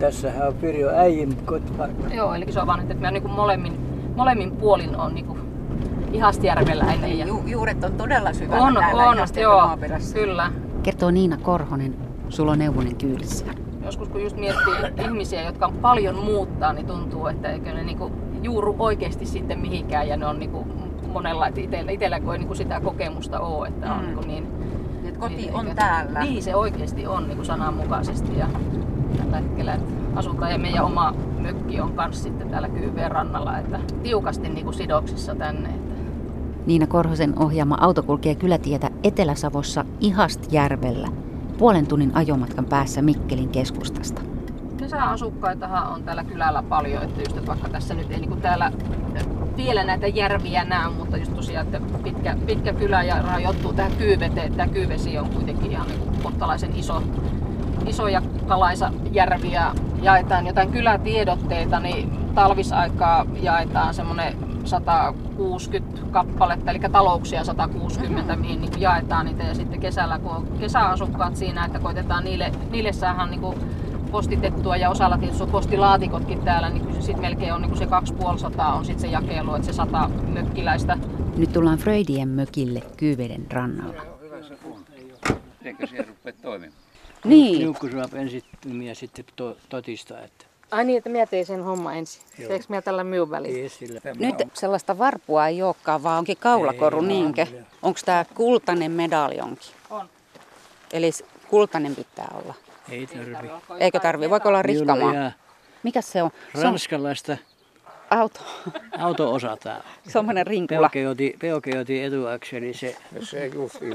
Tässähän 0.00 0.48
on 0.48 0.54
Pirjo 0.54 0.88
äijin 0.88 1.36
kotipaikka. 1.44 2.14
Joo, 2.14 2.34
eli 2.34 2.52
se 2.52 2.60
on 2.60 2.66
vaan, 2.66 2.80
että 2.80 2.94
mä 2.94 3.10
niin 3.10 3.30
molemmin, 3.30 3.72
molemmin 4.16 4.50
puolin 4.50 4.96
on 4.96 5.14
niin 5.14 5.26
kuin 5.26 5.40
ihastijärveläinen. 6.12 7.18
Ja... 7.18 7.26
Ju, 7.26 7.42
juuret 7.46 7.84
on 7.84 7.92
todella 7.92 8.32
syvällä 8.32 8.64
on, 8.64 8.74
täällä 8.74 9.08
on, 9.08 9.16
joo, 9.40 9.60
maaperässä. 9.60 10.18
kyllä. 10.18 10.52
Kertoo 10.82 11.10
Niina 11.10 11.36
Korhonen, 11.36 11.96
Sulo 12.28 12.54
Neuvonen 12.54 12.96
kyylissä. 12.96 13.44
Joskus 13.84 14.08
kun 14.08 14.22
just 14.22 14.36
miettii 14.36 14.74
ihmisiä, 15.04 15.42
jotka 15.42 15.72
paljon 15.80 16.14
muuttaa, 16.14 16.72
niin 16.72 16.86
tuntuu, 16.86 17.26
että 17.26 17.48
eikö 17.48 17.72
ne 17.72 17.82
niinku 17.82 18.12
juuru 18.42 18.76
oikeasti 18.78 19.26
sitten 19.26 19.58
mihinkään 19.58 20.08
ja 20.08 20.16
ne 20.16 20.26
on 20.26 20.38
niinku 20.38 20.66
monella, 21.12 21.46
että 21.46 21.60
itsellä, 21.60 21.90
itsellä 21.90 22.20
kun 22.20 22.32
ei 22.32 22.38
niinku 22.38 22.54
sitä 22.54 22.80
kokemusta 22.80 23.40
ole, 23.40 23.68
että 23.68 23.86
mm. 23.86 23.92
on 23.92 24.04
niinku 24.04 24.26
niin, 24.26 24.46
Et 25.04 25.16
koti 25.16 25.36
niin, 25.36 25.54
on 25.54 25.66
eikö- 25.66 25.74
täällä. 25.80 26.20
Niin 26.20 26.42
se 26.42 26.54
oikeasti 26.54 27.06
on 27.06 27.28
niin 27.28 27.44
sananmukaisesti 27.44 28.38
ja 28.38 28.46
tällä 29.18 29.36
hetkellä 29.36 29.78
asutaan 30.14 30.52
ja 30.52 30.58
meidän 30.58 30.84
oma 30.84 31.14
mökki 31.38 31.80
on 31.80 31.92
kanssa 31.92 32.22
sitten 32.22 32.50
täällä 32.50 32.68
Kyyveen 32.68 33.10
rannalla, 33.10 33.58
että 33.58 33.80
tiukasti 34.02 34.48
niin 34.48 34.64
kuin 34.64 34.74
sidoksissa 34.74 35.34
tänne. 35.34 35.68
Että 35.68 35.94
Niina 36.66 36.86
Korhosen 36.86 37.38
ohjaama 37.38 37.76
auto 37.80 38.02
kulkee 38.02 38.34
kylätietä 38.34 38.90
Etelä-Savossa 39.04 39.84
Ihastjärvellä, 40.00 41.08
puolen 41.58 41.86
tunnin 41.86 42.16
ajomatkan 42.16 42.64
päässä 42.64 43.02
Mikkelin 43.02 43.48
keskustasta. 43.48 44.22
kesäasukkaitahan 44.76 45.92
on 45.92 46.02
täällä 46.02 46.24
kylällä 46.24 46.62
paljon, 46.62 47.02
että 47.02 47.20
just 47.20 47.36
että 47.36 47.46
vaikka 47.46 47.68
tässä 47.68 47.94
nyt 47.94 48.10
ei 48.10 48.18
niin 48.18 48.28
kuin 48.28 48.40
täällä 48.42 48.72
vielä 49.56 49.84
näitä 49.84 50.06
järviä 50.06 50.64
näy, 50.64 50.90
mutta 50.90 51.16
just 51.16 51.34
tosiaan, 51.34 51.66
että 51.66 51.80
pitkä, 52.04 52.36
pitkä 52.46 52.72
kylä 52.72 53.02
ja 53.02 53.22
rajoittuu 53.22 53.72
tähän 53.72 53.92
kyyveteen. 53.98 54.54
Tämä 54.54 54.68
kyyvesi 54.72 55.18
on 55.18 55.30
kuitenkin 55.30 55.70
ihan 55.70 55.88
niin 55.88 56.22
kohtalaisen 56.22 56.76
iso, 56.76 57.02
isoja 57.86 58.22
kalaisa 58.46 58.92
järviä. 59.12 59.72
Jaetaan 60.02 60.46
jotain 60.46 60.72
kylätiedotteita, 60.72 61.80
niin 61.80 62.10
talvisaikaa 62.34 63.26
jaetaan 63.42 63.94
semmoinen 63.94 64.36
160 64.64 66.00
kappaletta, 66.10 66.70
eli 66.70 66.78
talouksia 66.78 67.44
160, 67.44 68.22
mm-hmm. 68.22 68.40
mihin 68.46 68.60
niin 68.60 68.80
jaetaan 68.80 69.26
niitä. 69.26 69.42
Ja 69.42 69.54
sitten 69.54 69.80
kesällä, 69.80 70.18
kun 70.18 70.30
on 70.30 70.48
kesäasukkaat 70.60 71.36
siinä, 71.36 71.64
että 71.64 71.78
koitetaan 71.78 72.24
niille, 72.24 72.52
niille 72.70 72.92
saada 72.92 73.26
niin 73.26 73.40
kuin 73.40 73.58
postitettua 74.10 74.76
ja 74.76 74.90
osalla 74.90 75.18
tietysti 75.18 75.42
on 75.42 75.50
postilaatikotkin 75.50 76.40
täällä, 76.40 76.70
niin 76.70 76.82
kyllä 76.82 76.94
se 76.94 77.02
sitten 77.02 77.20
melkein 77.20 77.54
on 77.54 77.62
niin 77.62 77.70
kuin 77.70 77.78
se 77.78 77.86
250 77.86 78.66
on 78.66 78.84
sitten 78.84 79.00
se 79.00 79.06
jakelu, 79.06 79.54
että 79.54 79.66
se 79.66 79.72
100 79.72 80.10
mökkiläistä 80.28 80.98
Nyt 81.36 81.52
tullaan 81.52 81.78
Fröydien 81.78 82.28
mökille 82.28 82.82
Kyyveden 82.96 83.46
rannalla. 83.52 84.02
Eikö 85.64 85.86
siellä 85.86 86.08
rupea 86.08 86.32
toimimaan? 86.42 86.89
Niin, 87.24 87.58
Niukku 87.58 87.88
saa 87.88 88.08
ensin 88.14 88.42
ja 88.82 88.94
sitten 88.94 89.24
to, 89.36 89.56
todistaa, 89.68 90.20
että 90.20 90.44
Ai 90.70 90.84
niin, 90.84 90.98
että 90.98 91.10
mä 91.10 91.26
tein 91.26 91.46
sen 91.46 91.64
homma 91.64 91.94
ensin. 91.94 92.22
Joo. 92.38 92.48
Teekö 92.48 92.64
mä 92.68 92.82
tällä 92.82 93.04
minun 93.04 93.30
väliin? 93.30 93.62
ei 93.62 93.68
sillä. 93.68 94.00
nyt 94.18 94.36
sellaista 94.54 94.98
varpua 94.98 95.46
ei 95.46 95.62
olekaan, 95.62 96.02
vaan 96.02 96.18
onkin 96.18 96.36
kaulakoru, 96.36 97.00
Ei, 97.00 97.06
niinkö? 97.06 97.46
Onko 97.82 98.00
tämä 98.04 98.24
kultainen 98.34 98.90
medaljonki? 98.90 99.72
On. 99.90 100.08
Eli 100.92 101.10
kultainen 101.48 101.96
pitää 101.96 102.28
olla. 102.34 102.54
Ei 102.88 103.06
tarvi. 103.06 103.48
Eikö 103.80 104.00
tarvi? 104.00 104.30
Voiko 104.30 104.48
olla 104.48 104.58
on 104.58 104.64
rikkamaa? 104.64 105.32
Mikä 105.82 106.00
se 106.00 106.22
on? 106.22 106.30
Se 106.52 106.58
on 106.58 106.64
ranskalaista 106.64 107.36
auto. 108.10 108.40
auto-osa 108.98 109.56
tää. 109.56 109.82
Semmoinen 110.08 110.46
rinkula. 110.46 110.88
Peugeoti, 110.88 111.36
Peugeoti 111.38 112.04
etuakseli, 112.04 112.74
se, 112.74 112.96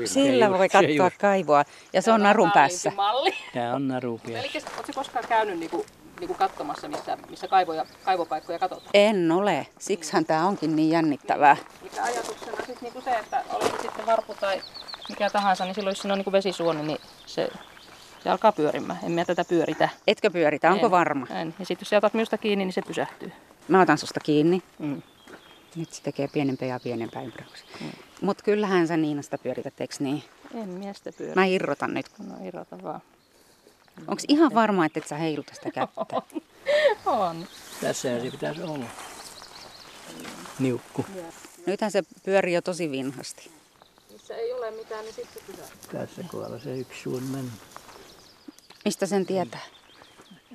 Sillä 0.05 0.49
voi 0.49 0.69
katsoa 0.69 1.11
kaivoa. 1.21 1.63
Ja 1.93 2.01
se 2.01 2.11
on 2.11 2.23
narun 2.23 2.51
päässä. 2.51 2.91
Malli. 2.95 3.33
tää 3.53 3.75
on 3.75 3.87
narupia. 3.87 4.39
Eli 4.39 4.51
ootko 4.77 4.93
koskaan 4.95 5.25
käynyt 5.29 5.59
niinku, 5.59 5.85
niinku 6.19 6.33
katsomassa, 6.33 6.87
missä, 6.87 7.17
missä 7.29 7.47
kaivoja, 7.47 7.85
kaivopaikkoja 8.05 8.59
katsotaan? 8.59 8.89
En 8.93 9.31
ole. 9.31 9.67
Siksihän 9.79 10.25
tämä 10.25 10.47
onkin 10.47 10.75
niin 10.75 10.89
jännittävää. 10.89 11.57
Mikä 11.81 12.03
ajatuksena 12.03 12.57
sitten 12.57 12.77
niinku 12.81 13.01
se, 13.01 13.11
että 13.11 13.43
oli 13.53 13.69
se 13.69 13.81
sitten 13.81 14.05
varpu 14.05 14.35
tai 14.39 14.61
mikä 15.09 15.29
tahansa, 15.29 15.65
niin 15.65 15.75
silloin 15.75 15.91
jos 15.91 16.01
siinä 16.01 16.13
on 16.13 16.17
niinku 16.17 16.31
vesisuoni, 16.31 16.83
niin 16.83 16.97
se, 17.25 17.49
se 18.23 18.29
alkaa 18.29 18.51
pyörimään. 18.51 18.99
En 19.03 19.11
mä 19.11 19.25
tätä 19.25 19.45
pyöritä. 19.45 19.89
Etkö 20.07 20.29
pyöritä? 20.29 20.71
Onko 20.71 20.85
En. 20.85 20.91
varma? 20.91 21.27
En. 21.29 21.55
Ja 21.59 21.65
sitten 21.65 21.85
jos 21.85 21.89
sä 21.89 21.97
otat 21.97 22.13
minusta 22.13 22.37
kiinni, 22.37 22.65
niin 22.65 22.73
se 22.73 22.81
pysähtyy. 22.81 23.31
Mä 23.67 23.81
otan 23.81 23.97
susta 23.97 24.19
kiinni. 24.19 24.63
Mm. 24.79 25.01
Nyt 25.75 25.93
se 25.93 26.01
tekee 26.03 26.27
pienempää 26.27 26.67
ja 26.67 26.79
pienempää 26.79 27.23
ympäröksiä. 27.23 27.65
Mutta 28.21 28.43
kyllähän 28.43 28.87
sä 28.87 28.97
Niinasta 28.97 29.37
pyörität, 29.37 29.81
eikö 29.81 29.95
niin? 29.99 30.23
En 30.53 30.69
miestä 30.69 31.11
pyöritä. 31.11 31.39
Mä 31.39 31.45
irrotan 31.45 31.93
nyt. 31.93 32.05
No 32.27 32.35
irrota 32.47 32.83
vaan. 32.83 33.01
Onko 34.07 34.21
ihan 34.27 34.53
varma, 34.53 34.85
että 34.85 34.99
et 34.99 35.07
sä 35.07 35.15
heiluta 35.15 35.53
sitä 35.55 35.71
kättä? 35.75 36.05
On. 37.05 37.45
Tässä 37.81 38.21
se 38.21 38.31
pitäisi 38.31 38.61
olla. 38.63 38.85
Niukku. 40.59 41.05
Nythän 41.65 41.91
se 41.91 42.03
pyörii 42.25 42.53
jo 42.53 42.61
tosi 42.61 42.91
vinhasti. 42.91 43.51
Missä 44.11 44.35
ei 44.35 44.53
ole 44.53 44.71
mitään, 44.71 45.05
niin 45.05 45.13
sitten 45.13 45.41
se 45.45 45.51
pysähtyy. 45.51 45.99
Tässä 45.99 46.23
kohdalla 46.31 46.59
se 46.59 46.77
yksi 46.77 47.01
suun 47.01 47.23
mennyt. 47.23 47.53
Mistä 48.85 49.05
sen 49.05 49.25
tietää? 49.25 49.61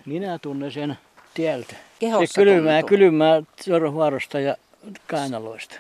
Minä 0.07 0.39
tunnen 0.39 0.73
sen 0.73 0.99
tieltä. 1.35 1.75
Kehossa 1.99 2.35
se 2.35 2.41
kylmää, 2.45 2.81
tuntuu. 2.81 2.99
kylmää 2.99 3.43
Sorvarosta 3.61 4.41
ja 4.41 4.57
kainaloista. 5.07 5.75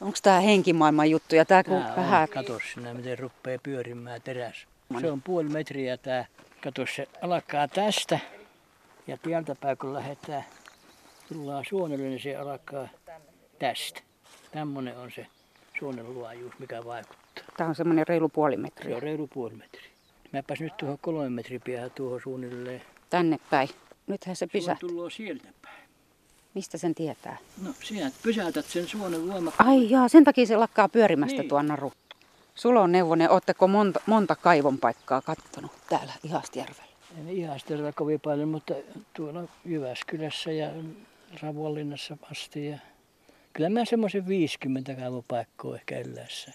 Onko 0.00 0.18
tää 0.22 0.40
henkimaailman 0.40 1.10
juttu? 1.10 1.34
Ja 1.34 1.44
tää 1.44 1.64
kun 1.64 1.82
Tää 1.82 1.96
vähän... 1.96 2.22
on, 2.22 2.28
kato 2.28 2.58
sinä, 2.74 2.94
miten 2.94 3.18
rupeaa 3.18 3.58
pyörimään 3.62 4.22
teräs. 4.22 4.66
Se 5.00 5.10
on 5.10 5.22
puoli 5.22 5.48
metriä 5.48 5.96
tää. 5.96 6.26
Kato, 6.62 6.86
se 6.96 7.08
alkaa 7.22 7.68
tästä. 7.68 8.18
Ja 9.06 9.16
tieltä 9.18 9.54
päin 9.54 9.78
kun 9.78 9.94
lähdetään, 9.94 10.44
tullaan 11.32 11.64
suonelle, 11.68 12.04
niin 12.04 12.20
se 12.20 12.36
alkaa 12.36 12.88
tästä. 13.58 14.00
Tämmönen 14.52 14.98
on 14.98 15.10
se 15.10 15.26
suonen 15.78 16.14
luojuus, 16.14 16.58
mikä 16.58 16.84
vaikuttaa. 16.84 17.44
Tää 17.56 17.66
on 17.66 17.74
semmoinen 17.74 18.06
reilu 18.08 18.28
puoli 18.28 18.54
Se 18.54 18.60
metriä. 18.62 18.96
on 18.96 19.02
reilu 19.02 19.26
puoli 19.26 19.54
metriä. 19.54 19.90
Mäpäs 20.32 20.60
nyt 20.60 20.76
tuohon 20.76 20.98
kolme 21.00 21.28
metriä 21.30 21.60
päähän 21.66 21.90
tuohon 21.90 22.20
suunnilleen. 22.20 22.82
Tänne 23.10 23.38
päin. 23.50 23.68
Nythän 24.06 24.36
se 24.36 24.46
pysähtyy. 24.46 24.88
tulee 24.88 25.10
sieltä 25.10 25.48
päin. 25.62 25.84
Mistä 26.54 26.78
sen 26.78 26.94
tietää? 26.94 27.36
No 27.62 27.70
sinä 27.84 28.10
pysäytät 28.22 28.66
sen 28.66 28.88
suonen 28.88 29.28
voimakkaan. 29.28 29.68
Ai 29.68 29.90
jaa, 29.90 30.08
sen 30.08 30.24
takia 30.24 30.46
se 30.46 30.56
lakkaa 30.56 30.88
pyörimästä 30.88 31.38
Niin. 31.38 31.48
tuo 31.48 31.62
naru. 31.62 31.92
Sulo 32.54 32.80
on 32.82 32.92
neuvonen, 32.92 33.30
ootteko 33.30 33.68
monta, 33.68 34.00
monta 34.06 34.36
kaivon 34.36 34.78
paikkaa 34.78 35.22
kattonut 35.22 35.70
täällä 35.88 36.12
Ihastjärvellä? 36.24 36.84
En 37.20 37.28
ihastella 37.28 37.92
kovin 37.92 38.20
paljon, 38.20 38.48
mutta 38.48 38.74
tuolla 39.16 39.42
Jyväskylässä 39.64 40.52
ja 40.52 40.70
Savonlinnassa 41.40 42.16
asti. 42.30 42.66
Ja 42.66 42.78
kyllä 43.52 43.68
mä 43.68 43.84
semmoisen 43.84 44.26
50 44.28 44.94
kaivopaikkoa 44.94 45.76
ehkä 45.76 45.98
elässä. 45.98 46.52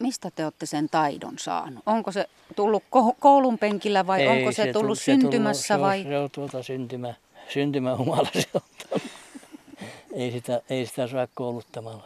Mistä 0.00 0.30
te 0.34 0.44
olette 0.44 0.66
sen 0.66 0.88
taidon 0.90 1.34
saanut? 1.38 1.82
Onko 1.86 2.12
se 2.12 2.26
tullut 2.56 2.82
ko- 2.82 3.14
koulun 3.20 3.58
penkillä 3.58 4.06
vai 4.06 4.26
onko 4.26 4.52
se, 4.52 4.72
tullut 4.72 4.98
tull- 4.98 5.02
syntymässä 5.02 5.66
se 5.66 5.74
on- 5.74 5.80
vai? 5.80 6.02
Se 6.02 6.18
on 6.18 6.30
tuota 6.30 6.62
syntymä, 6.62 7.14
syntymähumala 7.48 8.28
se 8.32 8.48
on. 8.54 8.60
tullut. 8.88 9.02
ei, 10.12 10.30
sitä, 10.32 10.60
ei 10.70 10.86
sitä 10.86 11.06
saa 11.06 11.26
kouluttamalla. 11.34 12.04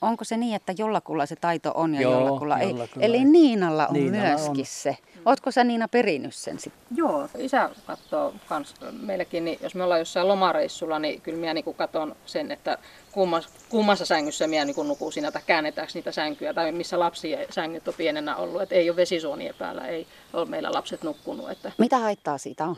Onko 0.00 0.24
se 0.24 0.36
niin, 0.36 0.56
että 0.56 0.74
jollakulla 0.78 1.26
se 1.26 1.36
taito 1.36 1.72
on 1.74 1.94
ja 1.94 2.00
Joo, 2.00 2.12
jollakulla 2.12 2.58
ei? 2.58 2.68
jollakulla 2.70 3.06
Eli 3.06 3.16
ei. 3.16 3.24
Niinalla 3.24 3.86
on 3.86 3.94
Niinalla 3.94 4.28
myöskin 4.28 4.60
on. 4.60 4.66
se. 4.66 4.96
Ootko 5.26 5.50
sä 5.50 5.64
Niina 5.64 5.88
perinnyt 5.88 6.34
sen 6.34 6.58
sitten? 6.58 6.82
Joo, 6.96 7.28
isä 7.38 7.70
katsoo 7.86 8.34
kans 8.48 8.74
meillekin, 9.00 9.44
niin 9.44 9.58
jos 9.62 9.74
me 9.74 9.84
ollaan 9.84 10.00
jossain 10.00 10.28
lomareissulla, 10.28 10.98
niin 10.98 11.20
kyllä 11.20 11.38
minä 11.38 11.54
niin 11.54 11.74
katon 11.76 12.16
sen, 12.26 12.50
että 12.52 12.78
kummas, 13.12 13.48
kummassa 13.68 14.06
sängyssä 14.06 14.46
minä 14.46 14.64
niin 14.64 14.88
nukun 14.88 15.12
siinä, 15.12 15.32
tai 15.32 15.42
käännetäänkö 15.46 15.92
niitä 15.94 16.12
sänkyjä, 16.12 16.54
tai 16.54 16.72
missä 16.72 16.98
lapsien 16.98 17.46
sängyt 17.50 17.88
on 17.88 17.94
pienenä 17.96 18.36
ollut, 18.36 18.62
että 18.62 18.74
ei 18.74 18.90
ole 18.90 18.96
vesisuonia 18.96 19.54
päällä, 19.58 19.86
ei 19.86 20.06
ole 20.32 20.44
meillä 20.48 20.72
lapset 20.72 21.02
nukkunut. 21.02 21.50
Että 21.50 21.72
Mitä 21.78 21.98
haittaa 21.98 22.38
siitä 22.38 22.64
on? 22.64 22.76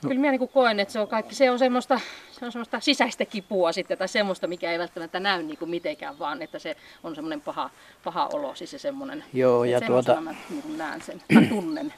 Kyllä 0.00 0.20
minä 0.20 0.30
niin 0.30 0.48
koen, 0.48 0.80
että 0.80 0.92
se 0.92 1.00
on, 1.00 1.08
kaikki, 1.08 1.34
se 1.34 1.50
on, 1.50 1.58
semmoista, 1.58 2.00
se 2.32 2.44
on 2.44 2.52
semmoista 2.52 2.80
sisäistä 2.80 3.24
kipua 3.24 3.72
sitten, 3.72 3.98
tai 3.98 4.08
semmoista, 4.08 4.46
mikä 4.46 4.72
ei 4.72 4.78
välttämättä 4.78 5.20
näy 5.20 5.42
niin 5.42 5.58
kuin 5.58 5.70
mitenkään, 5.70 6.18
vaan 6.18 6.42
että 6.42 6.58
se 6.58 6.76
on 7.02 7.14
semmoinen 7.14 7.40
paha, 7.40 7.70
paha 8.04 8.26
olo, 8.32 8.54
siis 8.54 8.70
se 8.70 8.78
semmoinen. 8.78 9.24
Joo, 9.32 9.64
ja 9.64 9.80
tuota, 9.80 10.20
mä 10.20 10.34
niin 10.50 10.62
kuin 10.62 10.78
näen 10.78 11.02
sen, 11.02 11.22
tai 11.34 11.46
tunnen. 11.46 11.94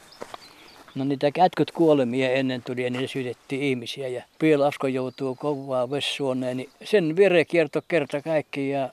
no 0.94 1.04
niitä 1.04 1.30
kätköt 1.30 1.70
kuolemia 1.70 2.32
ennen 2.32 2.62
tuli 2.62 2.84
ja 2.84 2.90
niille 2.90 3.08
syydettiin 3.08 3.62
ihmisiä. 3.62 4.08
Ja 4.08 4.22
pielasko 4.38 4.86
joutuu 4.86 5.34
kovaa 5.34 5.90
vessuoneen, 5.90 6.56
niin 6.56 6.70
sen 6.84 7.16
verekierto 7.16 7.82
kerta 7.88 8.22
kaikki 8.22 8.70
ja 8.70 8.88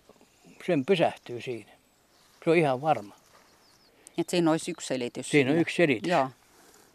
sen 0.66 0.86
pysähtyy 0.86 1.42
siinä. 1.42 1.72
Se 2.44 2.50
on 2.50 2.58
ihan 2.58 2.82
varma. 2.82 3.16
Että 4.18 4.32
siinä 4.32 4.52
olisi 4.52 4.72
yksi 4.72 4.88
selitys. 4.88 5.30
Siinä 5.30 5.50
on 5.50 5.52
sille. 5.52 5.62
yksi 5.62 5.76
selitys. 5.76 6.12
Joo. 6.12 6.30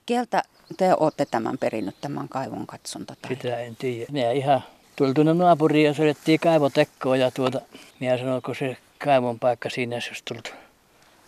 Keltä 0.07 0.43
te 0.77 0.95
olette 0.95 1.27
tämän 1.27 1.59
perinnyt, 1.59 1.97
tämän 2.01 2.29
kaivon 2.29 2.67
katsonta? 2.67 3.15
Sitä 3.29 3.59
en 3.59 3.77
tiedä. 3.77 4.07
Minä 4.13 4.31
ihan 4.31 4.65
tuli 4.97 5.15
tuonne 5.15 5.35
naapuriin 5.35 5.87
ja 5.87 5.95
soitettiin 5.95 6.41
kaivotekkoa 6.41 7.17
ja 7.17 7.31
tuota, 7.31 7.61
minä 8.01 8.19
sanoin, 8.19 8.43
kun 8.43 8.57
se 8.57 8.77
kaivon 9.05 9.39
paikka 9.39 9.71
siinä 9.71 9.97
olisi 9.97 10.23
tullut 10.25 10.55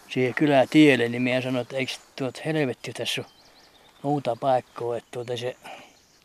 siihen 0.09 0.35
kylätielle, 0.35 1.09
niin 1.09 1.23
minä 1.23 1.41
sanoin, 1.41 1.63
että 1.63 1.77
eikö 1.77 1.93
tuot 2.17 2.45
helvetti 2.45 2.93
tässä 2.93 3.25
muuta 4.03 4.37
paikkaa. 4.37 4.97
Että 4.97 5.09
tuota 5.11 5.37
se 5.37 5.57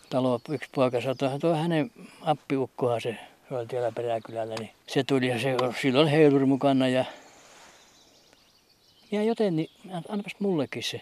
talo 0.09 0.41
yksi 0.49 0.69
poika 0.75 1.01
sanoi, 1.01 1.39
tuo 1.39 1.55
hänen 1.55 1.91
appiukkohan 2.21 3.01
se, 3.01 3.17
se 3.49 3.55
oli 3.55 3.67
siellä 3.69 3.91
peräkylällä, 3.91 4.55
niin 4.59 4.69
se 4.87 5.03
tuli 5.03 5.27
ja 5.27 5.39
se, 5.39 5.55
silloin 5.81 6.07
heiluri 6.07 6.45
mukana 6.45 6.87
ja 6.87 7.05
ja 9.11 9.23
joten, 9.23 9.55
niin 9.55 9.69
annapas 10.09 10.35
mullekin 10.39 10.83
se. 10.83 11.01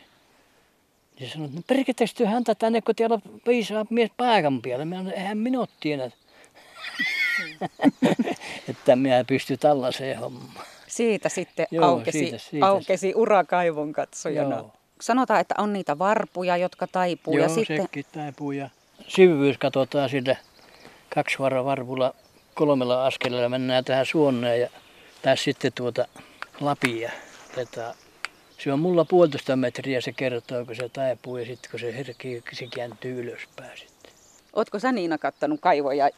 Ja 1.19 1.27
se 1.27 1.31
sanoi, 1.33 1.45
että 1.45 1.57
no 1.57 1.63
perkettekö 1.67 2.11
työ 2.15 2.27
häntä 2.27 2.55
tänne, 2.55 2.81
kun 2.81 2.95
täällä 2.95 3.13
on 3.13 3.41
viisaa 3.47 3.85
mies 3.89 4.11
paikan 4.17 4.61
päällä. 4.61 4.85
Mä 4.85 4.95
sanoin, 4.95 5.15
eihän 5.15 5.37
minä 5.37 5.57
tiedä. 5.79 6.11
että 8.69 8.95
minä 8.95 9.23
pysty 9.23 9.57
tällaiseen 9.57 10.19
hommaan. 10.19 10.65
Siitä 10.87 11.29
sitten 11.29 11.67
Joo, 11.71 11.85
aukesi, 11.85 12.19
siitä- 12.19 12.37
siitä. 12.37 12.67
aukesi 12.67 13.13
ura 13.15 13.43
kaivon 13.43 13.93
katsojana. 13.93 14.55
Joo. 14.55 14.73
Sanotaan, 15.01 15.39
että 15.39 15.55
on 15.57 15.73
niitä 15.73 15.99
varpuja, 15.99 16.57
jotka 16.57 16.87
taipuu. 16.87 17.33
Joo, 17.37 17.43
ja 17.43 17.49
sitten 17.49 17.81
sekin 17.81 18.05
taipuu. 18.11 18.51
Ja 18.51 18.69
syvyys 19.07 19.57
katsotaan 19.57 20.09
sillä 20.09 20.35
kaksi 21.15 21.39
varvulla 21.39 22.15
kolmella 22.53 23.05
askeleella 23.05 23.49
mennään 23.49 23.85
tähän 23.85 24.05
suonneen 24.05 24.61
ja 24.61 24.69
tässä 25.21 25.43
sitten 25.43 25.71
tuota 25.75 26.07
lapia. 26.59 27.11
Tätä, 27.55 27.95
se 28.59 28.73
on 28.73 28.79
mulla 28.79 29.05
puolitoista 29.05 29.55
metriä 29.55 30.01
se 30.01 30.11
kertoo, 30.11 30.65
kun 30.65 30.75
se 30.75 30.89
taipuu 30.89 31.37
ja 31.37 31.45
sitten 31.45 31.71
kun 31.71 31.79
se 31.79 31.97
herkii, 31.97 32.43
se 32.53 32.67
kääntyy 32.75 33.19
ylöspäin 33.19 33.77
sitten. 33.77 34.11
Ootko 34.53 34.79
sä 34.79 34.91
Niina 34.91 35.17
kattanut 35.17 35.59
kaivoja 35.59 36.09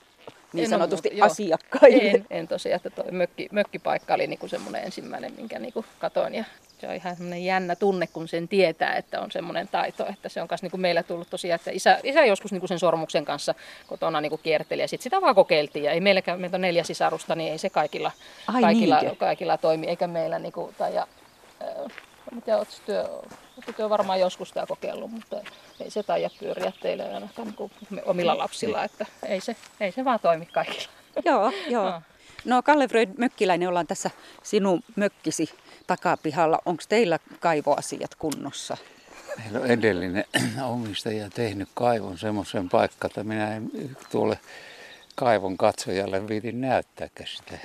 niin 0.53 0.63
En 0.63 0.69
sanotusti 0.69 1.09
ole, 1.13 1.21
asiakkaille? 1.21 2.09
En, 2.09 2.25
en 2.29 2.47
tosiaan, 2.47 2.75
että 2.75 2.89
toi 2.89 3.11
mökki, 3.11 3.49
mökkipaikka 3.51 4.13
oli 4.13 4.27
niinku 4.27 4.47
semmoinen 4.47 4.83
ensimmäinen, 4.83 5.33
minkä 5.38 5.59
niinku 5.59 5.85
katoin. 5.99 6.35
Ja 6.35 6.43
se 6.81 6.88
on 6.88 6.95
ihan 6.95 7.15
semmoinen 7.15 7.45
jännä 7.45 7.75
tunne, 7.75 8.07
kun 8.07 8.27
sen 8.27 8.47
tietää, 8.47 8.95
että 8.95 9.21
on 9.21 9.31
semmoinen 9.31 9.67
taito. 9.67 10.05
Että 10.09 10.29
se 10.29 10.41
on 10.41 10.47
myös 10.51 10.61
niinku 10.61 10.77
meillä 10.77 11.03
tullut 11.03 11.29
tosiaan, 11.29 11.55
että 11.55 11.71
isä, 11.71 11.99
isä 12.03 12.25
joskus 12.25 12.51
niinku 12.51 12.67
sen 12.67 12.79
sormuksen 12.79 13.25
kanssa 13.25 13.55
kotona 13.88 14.21
niinku 14.21 14.38
kierteli 14.38 14.81
ja 14.81 14.88
sitten 14.88 15.03
sitä 15.03 15.21
vaan 15.21 15.35
kokeiltiin. 15.35 15.85
Ja 15.85 15.91
ei 15.91 16.01
meilläkään, 16.01 16.41
meitä 16.41 16.57
on 16.57 16.61
neljä 16.61 16.83
sisarusta, 16.83 17.35
niin 17.35 17.51
ei 17.51 17.57
se 17.57 17.69
kaikilla, 17.69 18.11
Ai 18.47 18.61
kaikilla, 18.61 18.99
niinkö? 18.99 19.15
kaikilla 19.15 19.57
toimi, 19.57 19.88
eikä 19.88 20.07
meillä. 20.07 20.39
Niinku, 20.39 20.73
tai 20.77 20.95
ja, 20.95 21.07
äh, 21.61 21.91
mitä 22.31 22.57
oot 22.57 22.81
työ, 22.85 23.09
työ 23.77 23.89
varmaan 23.89 24.19
joskus 24.19 24.47
sitä 24.47 24.65
kokeillut, 24.67 25.11
mutta 25.11 25.37
ei 25.79 25.91
se 25.91 26.03
taida 26.03 26.29
pyöriä 26.39 26.71
teille 26.81 27.13
ainakaan 27.13 27.53
me- 27.89 28.03
omilla 28.05 28.37
lapsilla, 28.37 28.83
että 28.83 29.05
ei 29.25 29.41
se, 29.41 29.55
ei 29.79 29.91
se 29.91 30.05
vaan 30.05 30.19
toimi 30.19 30.45
kaikilla. 30.45 30.89
Joo, 31.25 31.51
joo. 31.67 31.89
Joo. 31.89 32.01
No 32.45 32.63
Kalle 32.63 32.87
Fröjd 32.87 33.09
Mökkiläinen, 33.17 33.69
ollaan 33.69 33.87
tässä 33.87 34.09
sinun 34.43 34.83
mökkisi 34.95 35.49
takapihalla. 35.87 36.59
Onko 36.65 36.83
teillä 36.89 37.19
kaivoasiat 37.39 38.15
kunnossa? 38.15 38.77
Meillä 39.37 39.59
on 39.59 39.67
edellinen 39.67 40.25
omistaja 40.73 41.29
tehnyt 41.29 41.69
kaivon 41.73 42.17
semmoisen 42.17 42.69
paikkaan, 42.69 43.09
että 43.11 43.23
minä 43.23 43.55
en 43.55 43.71
tuolle 44.11 44.39
kaivon 45.15 45.57
katsojalle 45.57 46.27
viitin 46.27 46.61
näyttääkään 46.61 47.29
sitä. 47.37 47.57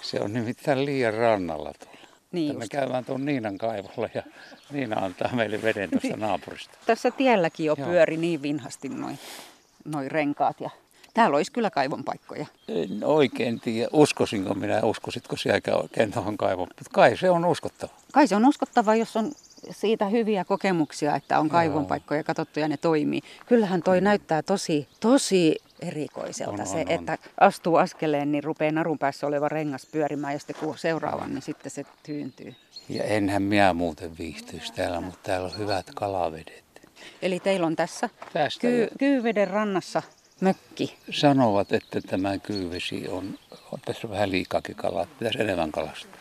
Se 0.00 0.20
on 0.20 0.32
nimittäin 0.32 0.84
liian 0.84 1.14
rannalla 1.14 1.72
tuolla. 1.78 1.93
Niin 2.34 2.58
me 2.58 2.64
just. 2.64 2.72
käydään 2.72 3.04
tuon 3.04 3.24
Niinan 3.24 3.58
kaivolla 3.58 4.08
ja 4.14 4.22
Niina 4.70 5.04
antaa 5.04 5.30
meille 5.32 5.62
veden 5.62 5.90
tuosta 5.90 6.16
naapurista. 6.16 6.78
Tässä 6.86 7.10
tielläkin 7.10 7.66
jo 7.66 7.74
Joo. 7.78 7.88
pyöri 7.88 8.16
niin 8.16 8.42
vinhasti 8.42 8.88
noin 8.88 9.18
noi 9.84 10.08
renkaat. 10.08 10.60
Ja 10.60 10.70
täällä 11.14 11.36
olisi 11.36 11.52
kyllä 11.52 11.70
kaivon 11.70 12.04
paikkoja. 12.04 12.46
En 12.68 13.04
oikein 13.04 13.60
tiedä, 13.60 13.88
uskoisinko 13.92 14.54
minä, 14.54 14.80
uskoisitko 14.82 15.36
sinäkään 15.36 15.82
oikein 15.82 16.12
tuohon 16.12 16.36
kaivoon, 16.36 16.68
mutta 16.68 16.84
kai 16.92 17.16
se 17.16 17.30
on 17.30 17.44
uskottava. 17.44 17.92
Kai 18.12 18.28
se 18.28 18.36
on 18.36 18.48
uskottava, 18.48 18.94
jos 18.94 19.16
on 19.16 19.32
siitä 19.70 20.06
hyviä 20.06 20.44
kokemuksia, 20.44 21.16
että 21.16 21.38
on 21.38 21.48
kaivon 21.48 21.86
paikkoja 21.86 22.24
katsottu 22.24 22.60
ja 22.60 22.68
ne 22.68 22.76
toimii. 22.76 23.20
Kyllähän 23.46 23.82
toi 23.82 24.00
näyttää 24.00 24.42
tosi, 24.42 24.88
tosi 25.00 25.56
erikoiselta 25.86 26.52
On, 26.52 26.60
on, 26.60 26.66
se, 26.66 26.76
on. 26.76 26.88
että 26.90 27.18
astuu 27.40 27.76
askeleen, 27.76 28.32
niin 28.32 28.44
rupeaa 28.44 28.72
narun 28.72 28.98
päässä 28.98 29.26
oleva 29.26 29.48
rengas 29.48 29.86
pyörimään 29.86 30.32
ja 30.32 30.38
sitten 30.38 30.56
kun 30.60 30.78
seuraavan, 30.78 31.30
niin 31.34 31.42
sitten 31.42 31.70
se 31.70 31.84
tyyntyy. 32.02 32.54
Ja 32.88 33.04
enhän 33.04 33.42
minä 33.42 33.74
muuten 33.74 34.18
viihtyisi 34.18 34.72
täällä, 34.72 35.00
mutta 35.00 35.20
täällä 35.22 35.46
on 35.46 35.58
hyvät 35.58 35.86
kalavedet. 35.94 36.64
Eli 37.22 37.40
teillä 37.40 37.66
on 37.66 37.76
tässä 37.76 38.08
Tästä 38.32 38.60
Ky- 38.60 38.88
Kyyveden 38.98 39.48
rannassa 39.48 40.02
mökki. 40.40 40.96
sanovat, 41.10 41.72
että 41.72 42.00
tämä 42.00 42.38
kyyvesi 42.38 43.08
on, 43.08 43.38
on 43.72 43.78
tässä 43.84 44.08
vähän 44.10 44.30
liikaakin 44.30 44.74
kalaa, 44.76 45.06
pitäisi 45.18 45.40
enemmän 45.40 45.72
kalastaa. 45.72 46.20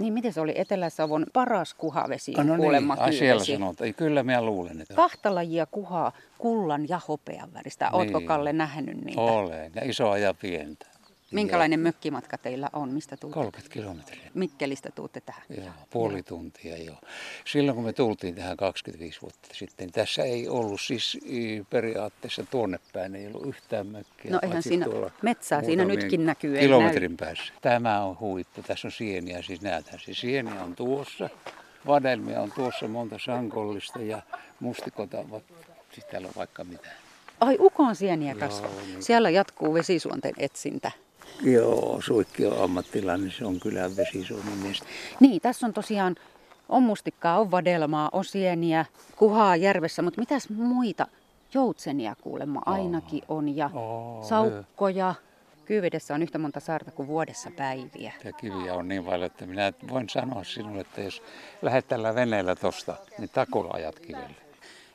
Niin 0.00 0.12
miten 0.12 0.32
se 0.32 0.40
oli 0.40 0.52
Etelä-Savon 0.56 1.26
paras 1.32 1.74
kuhavesi 1.74 2.32
no 2.32 2.56
kuulemma 2.56 2.94
niin, 2.94 3.02
ai 3.02 3.12
siellä 3.12 3.44
sanotaan. 3.44 3.86
Ei, 3.86 3.92
Kyllä 3.92 4.22
minä 4.22 4.42
luulen, 4.42 4.80
että 4.80 4.94
Kahta 4.94 5.34
lajia 5.34 5.66
kuhaa, 5.66 6.12
kullan 6.38 6.88
ja 6.88 7.00
hopean 7.08 7.54
väristä. 7.54 7.90
Ootko 7.92 8.18
Niin. 8.18 8.28
Kalle 8.28 8.52
nähnyt 8.52 9.04
niitä? 9.04 9.20
olen. 9.20 9.72
Ja 9.74 9.82
isoa 9.84 10.18
ja 10.18 10.34
pientä. 10.34 10.86
Minkälainen 11.30 11.80
mökkimatka 11.80 12.38
teillä 12.38 12.68
on? 12.72 12.88
Mistä 12.90 13.12
Joo, 13.12 13.18
tuutte? 13.20 13.34
30 13.34 13.72
kilometriä. 13.74 14.30
Mikkelistä 14.34 14.90
tuutte 14.94 15.20
tähän. 15.20 15.42
Joo, 15.56 15.72
puoli 15.90 16.22
tuntia 16.22 16.76
jo. 16.76 16.94
Silloin 17.44 17.74
kun 17.74 17.84
me 17.84 17.92
tultiin 17.92 18.34
tähän 18.34 18.56
25 18.56 19.22
vuotta 19.22 19.48
sitten, 19.52 19.86
niin 19.86 19.92
tässä 19.92 20.22
ei 20.22 20.48
ollut 20.48 20.80
siis 20.80 21.18
periaatteessa 21.70 22.44
tuonne 22.50 22.78
päin, 22.92 23.14
ei 23.14 23.26
ollut 23.26 23.46
yhtään 23.46 23.86
mökkiä. 23.86 24.30
No 24.30 24.38
eihän 24.42 24.62
siinä 24.62 24.86
metsää 25.22 25.62
siinä 25.62 25.84
nytkin 25.84 26.26
näkyy, 26.26 26.58
Kilometrin 26.58 27.16
päässä. 27.16 27.52
Tämä 27.60 28.02
on 28.04 28.20
huippu. 28.20 28.62
Tässä 28.62 28.88
on 28.88 28.92
sieniä, 28.92 29.42
siis 29.42 29.60
näetään. 29.60 29.98
Se 30.00 30.14
sieniä 30.14 30.64
on 30.64 30.76
tuossa, 30.76 31.30
vadelmia 31.86 32.40
on 32.40 32.52
tuossa 32.52 32.88
monta 32.88 33.16
sankollista 33.24 33.98
ja 34.02 34.22
mustikota, 34.60 35.30
va- 35.30 35.40
siis 35.92 36.06
täällä 36.06 36.28
on 36.28 36.34
vaikka 36.36 36.64
mitä. 36.64 36.88
Ai 37.40 37.56
ukon 37.60 37.96
sieniä 37.96 38.32
Joo, 38.32 38.40
kasvaa. 38.40 38.70
niin. 38.86 39.02
Siellä 39.02 39.30
jatkuu 39.30 39.74
vesisuonten 39.74 40.32
etsintä. 40.38 40.90
Joo, 41.42 42.00
Suikki 42.02 42.46
on 42.46 42.62
ammattilainen, 42.64 43.30
se 43.30 43.44
on 43.44 43.60
kylän 43.60 43.96
vesisuomen 43.96 44.58
mies. 44.58 44.82
Niin, 45.20 45.40
tässä 45.40 45.66
on 45.66 45.72
tosiaan, 45.72 46.16
on 46.68 46.82
mustikkaa, 46.82 47.40
on 47.40 47.50
vadelmaa, 47.50 48.08
on 48.12 48.24
sieniä, 48.24 48.84
kuhaa 49.16 49.56
järvessä, 49.56 50.02
mutta 50.02 50.20
mitäs 50.20 50.48
muita? 50.50 51.06
Joutsenia 51.54 52.16
kuulemma 52.20 52.62
ainakin 52.66 53.22
on 53.28 53.56
ja 53.56 53.70
Oo, 53.74 54.24
saukkoja. 54.28 55.14
Kyyvedessä 55.64 56.14
on 56.14 56.22
yhtä 56.22 56.38
monta 56.38 56.60
saarta 56.60 56.90
kuin 56.90 57.08
vuodessa 57.08 57.50
päiviä. 57.56 58.12
Ja 58.24 58.32
kiviä 58.32 58.74
on 58.74 58.88
niin 58.88 59.04
paljon, 59.04 59.26
että 59.26 59.46
minä 59.46 59.72
voin 59.90 60.08
sanoa 60.08 60.44
sinulle, 60.44 60.80
että 60.80 61.00
jos 61.00 61.22
lähdet 61.62 61.88
tällä 61.88 62.14
veneellä 62.14 62.54
tosta, 62.54 62.96
niin 63.18 63.30
takulla 63.30 63.70
ajat 63.74 63.98
kivelle. 63.98 64.34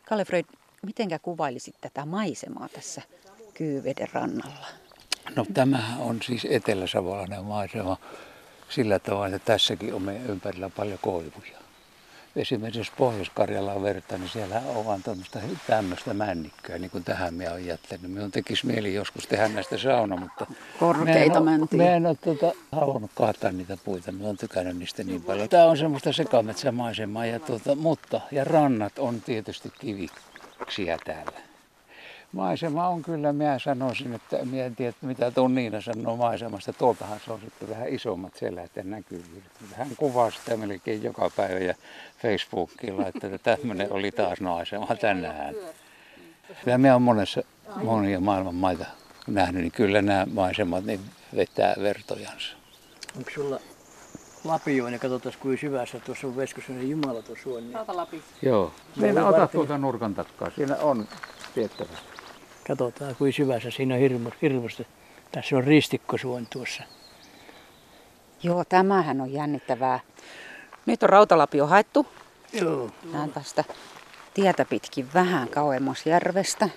Kalle 0.05 0.25
Freud, 0.25 0.45
mitenkä 0.85 1.19
kuvailisit 1.19 1.75
tätä 1.81 2.05
maisemaa 2.05 2.69
tässä 2.69 3.01
Kyyveden 3.53 4.07
rannalla? 4.13 4.67
No 5.35 5.45
tämähän 5.53 5.99
on 5.99 6.19
siis 6.21 6.47
eteläsavolainen 6.49 7.43
maisema 7.43 7.97
sillä 8.69 8.99
tavalla, 8.99 9.35
että 9.35 9.53
tässäkin 9.53 9.93
on 9.93 10.01
meidän 10.01 10.25
ympärillä 10.25 10.69
paljon 10.69 10.99
koivuja. 11.01 11.63
Esimerkiksi 12.35 12.79
jos 12.79 12.91
Pohjois-Karjalaan 12.97 13.83
vertaa, 13.83 14.17
niin 14.17 14.29
siellä 14.29 14.61
on 14.75 14.85
vaan 14.85 15.03
tämmöistä, 15.03 15.39
tämmöistä 15.67 16.13
männikköä, 16.13 16.77
niin 16.77 16.91
kuin 16.91 17.03
tähän 17.03 17.33
minä 17.33 17.51
olen 17.51 17.65
jättänyt. 17.65 18.11
Minun 18.11 18.31
tekisi 18.31 18.65
mieli 18.65 18.93
joskus 18.93 19.27
tehdä 19.27 19.47
näistä 19.47 19.77
sauna, 19.77 20.17
mutta 20.17 20.45
Korkeita 20.79 21.39
mäntiä. 21.39 21.77
Mä 21.77 21.89
en 21.89 22.05
ole 22.05 22.15
tuota, 22.15 22.51
halunnut 22.71 23.11
kaataa 23.15 23.51
niitä 23.51 23.77
puita, 23.85 24.11
mä 24.11 24.23
olen 24.23 24.37
tykännyt 24.37 24.77
niistä 24.77 25.03
niin 25.03 25.21
paljon. 25.21 25.49
Tämä 25.49 25.65
on 25.65 25.77
semmoista 25.77 26.13
sekametsämaisemaa, 26.13 27.25
ja 27.25 27.39
tuota, 27.39 27.75
mutta 27.75 28.21
ja 28.31 28.43
rannat 28.43 28.99
on 28.99 29.21
tietysti 29.21 29.71
kiviksiä 29.79 30.97
täällä. 31.05 31.52
Maisema 32.33 32.87
on 32.87 33.01
kyllä, 33.01 33.33
minä 33.33 33.59
sanoisin, 33.59 34.13
että 34.13 34.45
minä 34.45 34.65
en 34.65 34.75
tiedä 34.75 34.93
mitä 35.01 35.31
tuo 35.31 35.47
Niina 35.47 35.81
sanoo 35.81 36.17
maisemasta. 36.17 36.73
Tuoltahan 36.73 37.19
se 37.25 37.31
on 37.31 37.39
sitten 37.39 37.69
vähän 37.69 37.89
isommat 37.89 38.35
selät 38.35 38.75
ja 38.75 38.83
näkyvyydet. 38.83 39.51
Hän 39.75 39.87
kuvaa 39.97 40.31
sitä 40.31 40.57
melkein 40.57 41.03
joka 41.03 41.31
päivä 41.35 41.59
ja 41.59 41.73
Facebookilla, 42.21 43.07
että 43.07 43.37
tämmöinen 43.57 43.91
oli 43.91 44.11
taas 44.11 44.41
maisema 44.41 44.95
tänään. 45.01 45.55
Ja 46.65 46.77
minä 46.77 46.93
olen 46.93 47.01
monessa, 47.01 47.41
monia 47.75 48.19
maailman 48.19 48.55
maita 48.55 48.85
nähnyt, 49.27 49.61
niin 49.61 49.71
kyllä 49.71 50.01
nämä 50.01 50.25
maisemat 50.33 50.85
niin 50.85 50.99
vetää 51.35 51.75
vertojansa. 51.81 52.55
Onko 53.17 53.29
sulla 53.35 53.59
lapioinen, 54.43 54.99
katsotaan 54.99 55.35
kuinka 55.39 55.61
syvässä 55.61 55.99
tuossa 55.99 56.27
on 56.27 56.35
veskussa, 56.35 56.71
niin 56.71 56.89
jumalaton 56.89 57.35
suoni. 57.43 57.65
niin 57.65 57.75
Rautalapi. 57.75 58.23
Joo. 58.41 58.73
Siinä 58.93 59.07
Siinä 59.07 59.27
ota 59.27 59.37
ota 59.37 59.47
tuolta 59.47 59.77
nurkan 59.77 60.15
takkaa. 60.15 60.49
Siinä 60.55 60.75
on 60.75 61.07
tiettävästi. 61.53 62.12
Katsotaan 62.67 63.15
kuinka 63.15 63.35
syvässä 63.35 63.71
siinä 63.71 63.95
on 63.95 64.01
hirmu- 64.01 64.35
hirmusti. 64.41 64.87
Tässä 65.31 65.55
on 65.55 65.63
ristikkosuoni 65.63 66.47
tuossa. 66.49 66.83
Joo, 68.43 68.63
tämähän 68.65 69.21
on 69.21 69.33
jännittävää. 69.33 69.99
Nyt 70.85 71.03
on 71.03 71.09
rautalapio 71.09 71.67
haettu. 71.67 72.07
Joo. 72.53 72.89
Näen 73.11 73.31
tästä 73.31 73.63
tietä 74.33 74.65
pitkin 74.65 75.13
vähän 75.13 75.47
kauemmas 75.47 76.05
järvestä. 76.05 76.69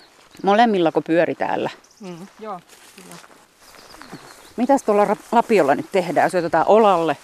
Molemmillako 0.43 1.01
pyöri 1.01 1.35
täällä? 1.35 1.69
Mm, 1.99 2.27
joo. 2.39 2.59
Mitäs 4.57 4.83
tuolla 4.83 5.15
lapiolla 5.31 5.75
nyt 5.75 5.91
tehdään? 5.91 6.31
Se 6.31 6.37
otetaan 6.37 6.67
olalle 6.67 7.17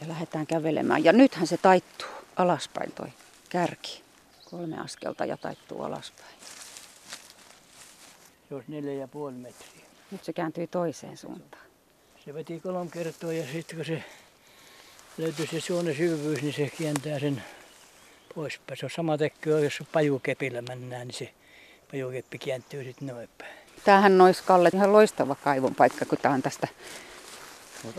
ja 0.00 0.08
lähdetään 0.08 0.46
kävelemään. 0.46 1.04
Ja 1.04 1.12
nythän 1.12 1.46
se 1.46 1.56
taittuu 1.56 2.08
alaspäin 2.36 2.92
toi 2.92 3.08
kärki. 3.48 4.02
Kolme 4.50 4.80
askelta 4.80 5.24
ja 5.24 5.36
taittuu 5.36 5.82
alaspäin. 5.82 6.34
Se 8.48 8.54
olisi 8.54 8.70
neljä 8.72 8.92
ja 8.92 9.08
puoli 9.08 9.34
metriä. 9.34 9.84
Nyt 10.10 10.24
se 10.24 10.32
kääntyy 10.32 10.66
toiseen 10.66 11.16
suuntaan. 11.16 11.62
Se 12.24 12.34
veti 12.34 12.60
kolme 12.60 12.90
kertaa 12.90 13.32
ja 13.32 13.44
sitten 13.52 13.76
kun 13.76 13.84
se 13.84 14.04
löytyy 15.18 15.46
se 15.46 15.60
suonen 15.60 15.96
syvyys, 15.96 16.42
niin 16.42 16.54
se 16.54 16.70
kääntää 16.82 17.18
sen 17.18 17.42
poispäin. 18.34 18.78
Se 18.78 18.86
on 18.86 18.90
sama 18.90 19.18
tekky, 19.18 19.50
jos 19.50 19.82
pajukepillä 19.92 20.62
mennään, 20.62 21.08
niin 21.08 21.14
se 21.14 21.32
pajukeppi 21.90 22.38
kääntyy 22.38 22.84
sitten 22.84 23.08
noin 23.08 23.28
päin. 23.38 23.52
Tämähän 23.84 24.20
olisi 24.20 24.42
Kalle 24.46 24.70
ihan 24.74 24.92
loistava 24.92 25.34
kaivon 25.34 25.74
paikka, 25.74 26.04
kun 26.04 26.18
tämä 26.22 26.34
on 26.34 26.42
tästä 26.42 26.68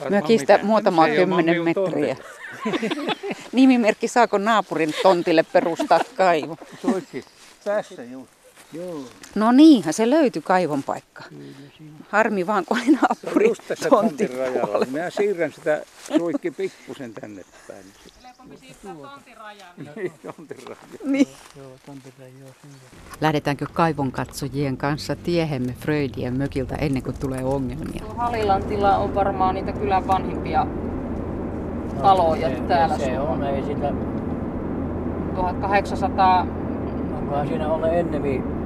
mökistä 0.09 0.59
muutama 0.63 1.07
se 1.07 1.15
kymmenen 1.15 1.63
metriä. 1.63 2.17
Nimimerkki 3.51 4.07
saako 4.07 4.37
naapurin 4.37 4.93
tontille 5.03 5.43
perustaa 5.43 5.99
kaivo? 6.15 6.57
Tuikki. 6.81 7.25
Tässä 7.63 8.03
just. 8.03 8.38
Joo, 8.73 8.99
No 9.35 9.51
niinhän 9.51 9.93
se 9.93 10.09
löytyi 10.09 10.41
kaivon 10.41 10.83
paikka. 10.83 11.23
Harmi 12.09 12.47
vaan, 12.47 12.65
kun 12.65 12.77
oli 12.77 12.85
Se 12.85 12.91
on 12.91 12.97
naapuri 13.01 13.47
just 13.47 13.61
tässä 13.67 13.89
tontin 13.89 14.37
rajalla. 14.37 14.85
Minä 14.85 15.09
siirrän 15.09 15.51
sitä 15.51 15.81
suikki 16.17 16.51
pikkusen 16.51 17.13
tänne 17.13 17.41
päin. 17.67 17.85
Niin, 19.95 20.11
tontin. 20.25 20.57
Niin. 21.03 21.27
Lähdetäänkö 23.21 23.65
kaivon 23.73 24.11
katsojien 24.11 24.77
kanssa 24.77 25.15
tiehemme 25.15 25.73
Fröydien 25.79 26.37
mökiltä 26.37 26.75
ennen 26.75 27.03
kuin 27.03 27.19
tulee 27.19 27.43
ongelmia? 27.43 27.99
Tuo 27.99 28.13
Halilan 28.17 28.63
tila 28.63 28.97
on 28.97 29.15
varmaan 29.15 29.55
niitä 29.55 29.71
kylän 29.71 30.07
vanhimpia 30.07 30.67
taloja 32.01 32.49
se, 32.49 32.55
täällä. 32.55 32.97
Se 32.97 33.19
on, 33.19 33.43
ei 33.43 33.63
sillä, 33.63 33.93
1800, 35.35 36.47
onkohan 37.17 37.47
siinä 37.47 37.71
ollut 37.71 37.93
ennemmin 37.93 38.58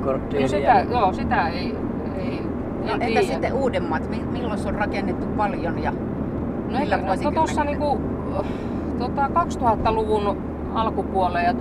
no 0.00 0.06
kortteeria. 0.06 0.48
sitä, 0.48 0.86
joo, 0.90 1.12
sitä 1.12 1.48
ei, 1.48 1.76
ei, 2.18 2.42
No, 2.80 2.86
en 2.86 2.92
entä 2.92 3.06
tiedä. 3.06 3.22
sitten 3.22 3.52
uudemmat? 3.52 4.10
Mi- 4.10 4.24
Milloin 4.32 4.58
se 4.58 4.68
on 4.68 4.74
rakennettu 4.74 5.26
paljon 5.26 5.82
ja 5.82 5.90
No 6.70 6.78
millä 6.78 6.96
ehkä 6.96 7.24
no, 7.24 7.30
tuossa 7.30 7.64
niinku, 7.64 8.00
tota 8.98 9.26
2000-luvun 9.26 10.36
alkupuolella 10.74 11.40
ja 11.40 11.52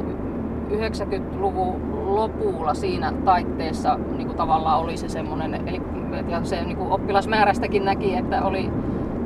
90-luvun 0.69 1.75
lopulla 2.15 2.73
siinä 2.73 3.13
taitteessa 3.25 3.99
niinku 4.17 4.33
tavallaan 4.33 4.79
oli 4.79 4.97
se 4.97 5.09
semmoinen, 5.09 5.67
eli 5.67 5.81
ja 6.27 6.43
se 6.43 6.63
niinku 6.63 6.93
oppilasmäärästäkin 6.93 7.85
näki, 7.85 8.15
että 8.15 8.43
oli 8.43 8.69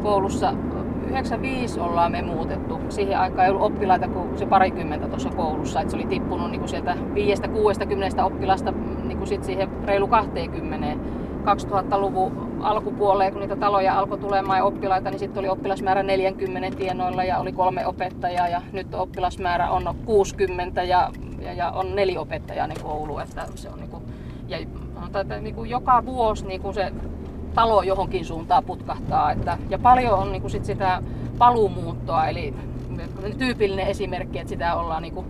koulussa 0.03 0.53
95 1.09 1.79
ollaan 1.79 2.11
me 2.11 2.21
muutettu. 2.21 2.79
Siihen 2.89 3.19
aikaan 3.19 3.45
ei 3.45 3.51
ollut 3.51 3.63
oppilaita 3.65 4.07
kuin 4.07 4.37
se 4.37 4.45
parikymmentä 4.45 5.07
tuossa 5.07 5.29
koulussa, 5.29 5.81
että 5.81 5.91
se 5.91 5.97
oli 5.97 6.05
tippunut 6.05 6.51
niinku 6.51 6.67
sieltä 6.67 6.95
5-60 8.19 8.21
oppilasta 8.23 8.73
niinku 9.23 9.35
sit 9.35 9.43
siihen 9.43 9.69
reilu 9.85 10.07
20 10.07 10.87
2000-luvun 11.43 12.57
alkupuoleen, 12.61 13.31
kun 13.31 13.41
niitä 13.41 13.55
taloja 13.55 13.99
alkoi 13.99 14.17
tulemaan 14.17 14.57
ja 14.57 14.63
oppilaita, 14.63 15.09
niin 15.09 15.19
sitten 15.19 15.39
oli 15.39 15.49
oppilasmäärä 15.49 16.03
40 16.03 16.77
tienoilla 16.77 17.23
ja 17.23 17.39
oli 17.39 17.51
kolme 17.51 17.87
opettajaa 17.87 18.47
ja 18.47 18.61
nyt 18.71 18.93
oppilasmäärä 18.93 19.69
on 19.69 19.95
60 20.05 20.83
ja, 20.83 21.11
ja, 21.41 21.53
ja 21.53 21.71
on 21.71 21.95
neljä 21.95 22.19
opettajaa 22.19 22.67
niin 22.67 22.81
koulu. 22.81 23.19
Että 23.19 23.45
se 23.55 23.69
on 23.69 23.79
niin 23.79 23.89
kuin, 23.89 24.03
ja 24.47 24.57
että 25.21 25.39
niin 25.39 25.55
kuin 25.55 25.69
joka 25.69 26.05
vuosi 26.05 26.47
niin 26.47 26.61
kuin 26.61 26.73
se 26.73 26.91
talo 27.53 27.83
johonkin 27.83 28.25
suuntaan 28.25 28.63
putkahtaa. 28.63 29.31
Että, 29.31 29.57
ja 29.69 29.79
paljon 29.79 30.19
on 30.19 30.31
niin 30.31 30.41
kuin 30.41 30.51
sit 30.51 30.65
sitä 30.65 31.03
paluumuuttoa, 31.37 32.27
eli 32.27 32.53
tyypillinen 33.37 33.87
esimerkki, 33.87 34.39
että 34.39 34.49
sitä 34.49 34.75
ollaan 34.75 35.01
niin 35.01 35.13
kuin 35.13 35.25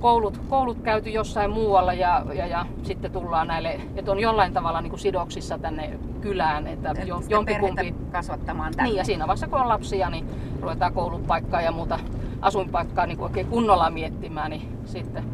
koulut, 0.00 0.38
koulut 0.48 0.82
käyty 0.82 1.10
jossain 1.10 1.50
muualla 1.50 1.92
ja, 1.92 2.24
ja, 2.34 2.46
ja 2.46 2.66
sitten 2.82 3.12
tullaan 3.12 3.46
näille, 3.46 3.80
että 3.96 4.10
on 4.10 4.20
jollain 4.20 4.52
tavalla 4.52 4.80
niin 4.80 4.90
kuin 4.90 5.00
sidoksissa 5.00 5.58
tänne 5.58 5.98
kylään, 6.20 6.66
että 6.66 6.94
jo, 7.06 7.22
jompikumpi... 7.28 7.94
kasvattamaan 8.12 8.74
tänne. 8.74 8.88
Niin 8.88 8.96
ja 8.96 9.04
siinä 9.04 9.26
vaiheessa 9.26 9.48
kun 9.48 9.60
on 9.60 9.68
lapsia, 9.68 10.10
niin 10.10 10.28
ruvetaan 10.60 10.92
koulupaikkaa 10.92 11.60
ja 11.60 11.72
muuta 11.72 11.98
asuinpaikkaa 12.40 13.06
niin 13.06 13.18
kuin 13.18 13.26
oikein 13.26 13.46
kunnolla 13.46 13.90
miettimään, 13.90 14.50
niin 14.50 14.78
sitten, 14.84 15.24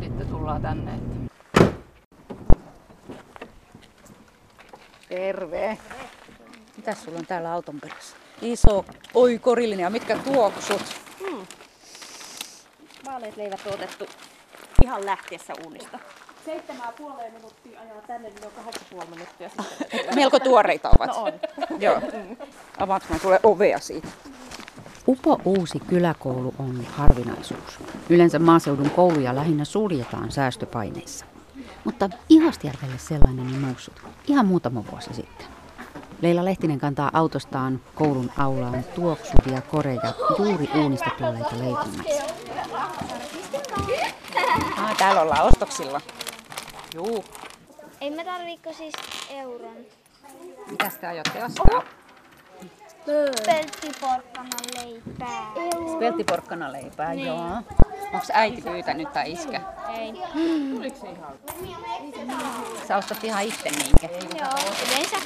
sitten 0.00 0.26
tullaan 0.26 0.62
tänne. 0.62 0.90
Että. 0.94 1.20
Terve. 5.08 5.78
Mitäs 6.76 7.04
sulla 7.04 7.18
on 7.18 7.26
täällä 7.26 7.52
auton 7.52 7.80
perässä? 7.80 8.16
Iso, 8.42 8.84
oi 9.14 9.38
korillinen 9.38 9.84
ja 9.84 9.90
mitkä 9.90 10.18
tuoksut. 10.18 10.82
Vaaleet 13.10 13.36
leivät 13.36 13.60
on 13.66 13.74
otettu 13.74 14.06
ihan 14.84 15.06
lähtiessä 15.06 15.52
uunista. 15.64 15.98
Seitsemää 16.44 16.86
ja 16.86 16.92
puoleen 16.98 17.32
minuuttia 17.32 17.80
ajaa 17.80 18.02
tänne, 18.06 18.28
niin 18.28 18.44
on 18.44 18.52
kahdeksan 18.56 18.86
puoli 18.90 19.06
minuuttia 19.10 19.48
sitten. 19.48 20.14
Melko 20.20 20.38
tuoreita 20.38 20.88
ovat. 20.88 21.16
No 21.16 21.22
on. 21.22 21.32
Joo. 21.82 22.02
Avaanko 22.78 23.06
mä 23.10 23.18
tulee 23.18 23.40
ovea 23.42 23.78
siitä? 23.78 24.08
Upo 25.08 25.40
uusi 25.44 25.80
kyläkoulu 25.80 26.54
on 26.58 26.84
harvinaisuus. 26.84 27.78
Yleensä 28.08 28.38
maaseudun 28.38 28.90
kouluja 28.90 29.34
lähinnä 29.34 29.64
suljetaan 29.64 30.32
säästöpaineissa. 30.32 31.24
Mutta 31.84 32.10
Ihastjärvelle 32.28 32.98
sellainen 32.98 33.46
on 33.46 33.62
noussut 33.62 34.02
ihan 34.28 34.46
muutama 34.46 34.84
vuosi 34.90 35.14
sitten. 35.14 35.46
Leila 36.22 36.44
Lehtinen 36.44 36.78
kantaa 36.78 37.10
autostaan 37.12 37.80
koulun 37.94 38.30
aulaan 38.38 38.84
tuoksuvia 38.94 39.60
koreja 39.60 40.12
juuri 40.38 40.70
uunista 40.74 41.10
tulleita 41.18 41.58
leipomaksi. 41.58 42.19
Ah, 44.78 44.96
täällä 44.96 45.20
ollaan 45.20 45.42
ostoksilla. 45.46 46.00
Juu. 46.94 47.24
Ei 48.00 48.10
me 48.10 48.24
tarviiko 48.24 48.72
siis 48.72 48.94
euron? 49.30 49.76
Mitäs 50.70 50.94
te 50.94 51.06
aiotte 51.06 51.44
ostaa? 51.44 51.82
Pelttiporkkanan 53.46 54.60
leipää. 54.74 55.46
Peltiporkkana 55.98 56.72
leipää, 56.72 57.14
niin. 57.14 57.26
joo. 57.26 57.62
Onko 58.12 58.26
äiti 58.32 58.62
pyytänyt 58.62 59.12
tai 59.12 59.32
iskä? 59.32 59.60
Ei. 59.98 60.12
Sä 62.88 62.96
ostat 62.96 63.24
ihan 63.24 63.42
itse 63.42 63.70
niinkä? 63.70 64.08
Joo, 64.38 64.74
yleensä, 64.86 65.16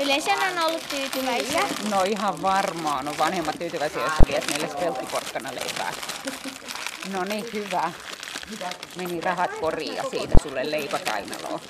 yleensä 0.00 0.30
on 0.32 0.64
ollut 0.64 0.88
tyytyväisiä. 0.88 1.62
No 1.90 2.02
ihan 2.02 2.42
varmaan 2.42 3.08
on 3.08 3.18
vanhemmat 3.18 3.58
tyytyväisiä, 3.58 4.02
jos 4.02 4.12
viet 4.28 4.46
niille 4.48 4.68
peltiporkkana 4.68 5.54
leipää. 5.54 5.92
No 7.12 7.24
niin, 7.24 7.44
hyvä. 7.52 7.92
Meni 8.96 9.20
rahat 9.20 9.50
koriin 9.60 9.96
ja 9.96 10.02
siitä 10.10 10.34
sulle 10.42 10.70
leipäkainaloa. 10.70 11.60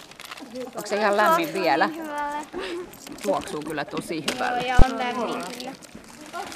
Onko 0.66 0.86
se 0.86 0.96
ihan 0.96 1.16
lämmin 1.16 1.54
vielä? 1.54 1.86
Hyvälle. 1.86 2.46
Tuoksuu 3.22 3.62
kyllä 3.62 3.84
tosi 3.84 4.16
Joo, 4.16 4.24
hyvältä. 4.34 4.66
ja 4.66 4.76
on 4.84 4.98
lämmin 4.98 5.26
kyllä. 5.26 5.72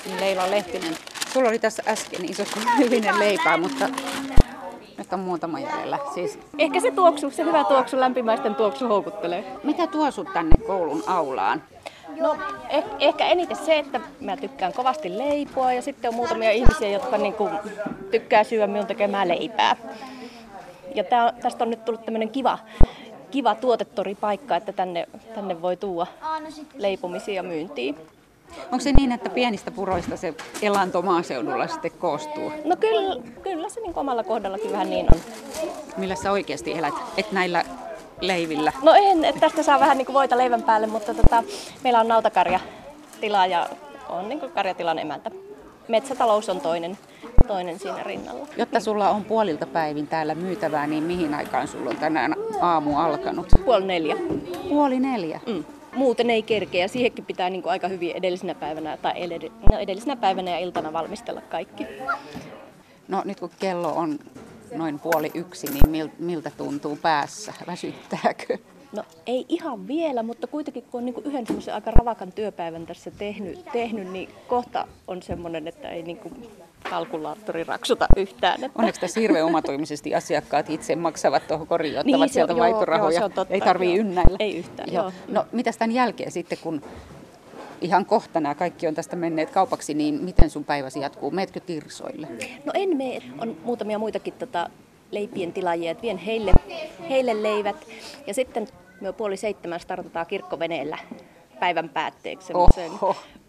Niin 0.06 0.21
Leila 0.21 0.50
Lehtinen, 0.50 0.97
sulla 1.33 1.49
oli 1.49 1.59
tässä 1.59 1.83
äsken 1.88 2.30
iso 2.30 2.45
hyvinen 2.78 3.18
leipää, 3.18 3.56
mutta 3.56 3.88
nyt 4.99 5.12
on 5.12 5.21
muutama 5.21 5.61
jäljellä. 5.61 5.99
Siis, 6.14 6.38
Ehkä 6.59 6.80
se 6.80 6.90
tuoksu, 6.90 7.30
se 7.30 7.45
hyvä 7.45 7.64
tuoksu, 7.64 8.00
lämpimäisten 8.00 8.54
tuoksu 8.54 8.88
houkuttelee. 8.88 9.45
mitä 9.64 9.87
tuo 9.87 10.11
sut 10.11 10.33
tänne 10.33 10.56
koulun 10.66 11.04
aulaan? 11.06 11.62
No 12.20 12.37
eh, 12.68 12.85
ehkä 13.00 13.26
eniten 13.26 13.56
se, 13.56 13.78
että 13.78 14.00
mä 14.20 14.37
tykkään 14.37 14.73
kovasti 14.73 15.18
leipoa 15.18 15.73
ja 15.73 15.82
sitten 15.82 16.08
on 16.08 16.14
muutamia 16.14 16.50
ihmisiä, 16.50 16.88
jotka 16.88 17.18
niinku 17.18 17.50
tykkää 18.11 18.44
syödä 18.44 18.66
minun 18.66 18.87
tekemää 18.87 19.28
leipää. 19.28 19.76
Ja 20.94 21.04
tää, 21.04 21.32
tästä 21.42 21.64
on 21.64 21.70
nyt 21.70 21.85
tullut 21.85 22.04
tämmöinen 22.04 22.30
kiva, 22.30 22.58
kiva 23.30 23.54
tuotetoripaikka, 23.54 24.56
että 24.56 24.73
tänne, 24.73 25.08
tänne 25.35 25.62
voi 25.62 25.76
tuoda 25.76 26.06
leipomisia 26.75 27.35
ja 27.35 27.42
myyntiin. 27.42 27.96
Onko 28.73 28.80
se 28.80 28.92
niin, 28.92 29.12
että 29.12 29.30
pienistä 29.30 29.70
puroista 29.70 30.16
se 30.16 30.35
elanto 30.62 31.02
maaseudulla 31.02 31.66
sitten 31.66 31.90
koostuu? 31.90 32.52
No 32.64 32.76
kyllä, 32.76 33.23
kyllä 33.42 33.68
se 33.68 33.80
niin 33.80 33.99
omalla 33.99 34.25
kohdallakin 34.25 34.73
vähän 34.73 34.90
niin 34.90 35.06
on. 35.14 35.20
Millä 35.96 36.14
sä 36.14 36.32
oikeasti 36.32 36.73
elät? 36.78 36.94
Et 37.16 37.32
näillä 37.32 37.64
leivillä? 38.20 38.73
No 38.82 38.94
en, 38.96 39.25
että 39.25 39.40
tästä 39.40 39.62
saa 39.62 39.80
vähän 39.80 39.99
niin 39.99 40.06
kuin 40.06 40.14
voita 40.14 40.38
leivän 40.38 40.62
päälle, 40.62 40.87
mutta 40.87 41.14
tota, 41.14 41.42
meillä 41.85 42.00
on 42.00 42.08
nautakarjatila 42.08 43.46
ja 43.46 43.68
on 44.08 44.28
niin 44.28 44.40
kuin 44.40 44.52
karjatilan 44.52 44.99
emäntä. 44.99 45.30
Metsätalous 45.88 46.49
on 46.49 46.61
toinen, 46.61 46.99
toinen 47.46 47.78
siinä 47.78 48.02
rinnalla. 48.02 48.46
Jotta 48.56 48.80
sulla 48.80 49.11
on 49.11 49.25
puolilta 49.25 49.66
päivin 49.66 50.06
täällä 50.06 50.35
myytävää, 50.35 50.87
niin 50.87 51.02
mihin 51.02 51.35
aikaan 51.35 51.68
sulla 51.68 51.90
on 51.90 51.96
tänään 51.96 52.35
aamu 52.61 52.99
alkanut? 52.99 53.46
Puoli 53.64 53.85
neljä. 53.87 54.16
Puoli 54.68 55.00
neljä. 55.00 55.40
Mm. 55.46 55.64
Muuten 55.94 56.30
ei 56.30 56.42
kerkeä 56.42 56.85
ja 56.85 56.88
siihenkin 56.88 57.25
pitää 57.25 57.50
niin 57.50 57.62
kuin 57.62 57.70
aika 57.70 57.88
hyvin 57.88 58.16
edellisenä 58.16 58.54
päivänä 58.54 58.96
tai 58.96 59.12
no 59.73 59.78
edellisenä 59.78 60.16
päivänä 60.16 60.50
ja 60.50 60.58
iltana 60.58 60.92
valmistella 60.92 61.40
kaikki. 61.40 61.87
No 63.08 63.23
nyt 63.25 63.40
kun 63.40 63.50
kello 63.58 63.92
on 63.96 64.18
noin 64.78 64.99
puoli 64.99 65.30
yksi, 65.35 65.66
niin 65.66 66.06
mil- 66.06 66.12
miltä 66.18 66.50
tuntuu 66.56 66.99
päässä? 67.02 67.52
Väsyttääkö? 67.66 68.59
No 68.92 69.02
ei 69.26 69.45
ihan 69.49 69.87
vielä, 69.88 70.23
mutta 70.23 70.47
kuitenkin 70.47 70.83
kun 70.83 70.99
on 70.99 71.04
niin 71.04 71.14
kuin 71.14 71.26
yhden 71.26 71.47
semmoisen 71.47 71.75
aika 71.75 71.90
ravakan 71.90 72.33
työpäivän 72.33 72.87
tässä 72.87 73.11
tehnyt, 73.11 73.64
tehnyt, 73.73 74.11
niin 74.12 74.28
kohta 74.49 74.88
on 75.09 75.23
semmoinen, 75.23 75.68
että 75.68 75.88
ei 75.88 76.02
niin 76.02 76.16
kuin 76.16 76.49
kalkulaattori 76.90 77.64
raksuta 77.64 78.06
yhtään. 78.16 78.64
Että... 78.64 78.78
Onneksi 78.78 79.00
tässä 79.00 79.21
hirveän 79.21 79.47
omatoimisesti 79.47 80.14
asiakkaat 80.14 80.71
itse 80.71 80.97
maksavat 80.97 81.49
tuohon 81.49 81.66
koriin, 81.66 81.99
ottavat 81.99 82.21
Niin, 82.21 82.28
sieltä 82.28 82.52
joo, 82.52 82.59
vaihtorahoja. 82.61 83.21
joo, 83.21 83.28
totta, 83.28 83.54
Ei 83.54 83.61
tarvii 83.61 83.88
joo. 83.97 84.00
ynnäillä. 84.06 84.37
Ei 84.40 84.56
yhtään, 84.56 84.92
Joo. 84.92 85.02
joo. 85.04 85.12
No 85.28 85.47
mitäs 85.52 85.76
tämän 85.76 85.95
jälkeen 85.95 86.30
sitten, 86.33 86.59
kun 86.62 86.83
ihan 87.80 88.06
kohta 88.06 88.40
nämä 88.40 88.54
kaikki 88.54 88.87
on 88.87 88.95
tästä 88.95 89.16
menneet 89.16 89.50
kaupaksi, 89.50 89.95
niin 89.95 90.25
miten 90.25 90.50
sun 90.50 90.64
päiväsi 90.64 91.00
jatkuu? 91.00 91.30
Meetkö 91.30 91.61
tirsoille? 91.61 92.28
No 92.64 92.73
en 92.75 92.97
mene. 92.97 93.23
On 93.38 93.56
muutamia 93.64 93.99
muitakin 93.99 94.35
tota, 94.35 94.71
leipien 95.11 95.52
tilaajia, 95.52 95.90
että 95.90 96.02
vien 96.02 96.18
heille, 96.18 96.52
heille 97.09 97.42
leivät. 97.42 97.76
Ja 98.26 98.35
sitten 98.35 98.68
me 99.00 99.12
puoli 99.12 99.37
seitsemän 99.37 99.80
startataan 99.80 100.26
kirkkoveneellä 100.26 100.99
päivän 101.61 101.88
päätteeksi 101.88 102.52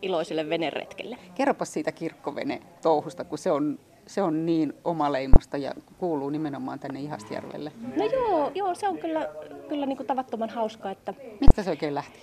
iloiselle 0.01 0.49
veneretkelle. 0.49 1.17
Kerropas 1.35 1.73
siitä 1.73 1.91
kirkkovene 1.91 2.61
touhusta, 2.81 3.23
kun 3.23 3.37
se 3.37 3.51
on, 3.51 3.79
se 4.07 4.21
on 4.21 4.45
niin 4.45 4.73
omaleimasta 4.83 5.57
ja 5.57 5.71
kuuluu 5.97 6.29
nimenomaan 6.29 6.79
tänne 6.79 6.99
Ihastjärvelle. 6.99 7.71
No 7.95 8.05
joo, 8.05 8.51
joo 8.55 8.75
se 8.75 8.87
on 8.87 8.97
kyllä, 8.97 9.29
kyllä 9.69 9.85
niin 9.85 9.97
kuin 9.97 10.07
tavattoman 10.07 10.49
hauskaa, 10.49 10.91
että 10.91 11.13
Mistä 11.41 11.63
se 11.63 11.69
oikein 11.69 11.95
lähti? 11.95 12.19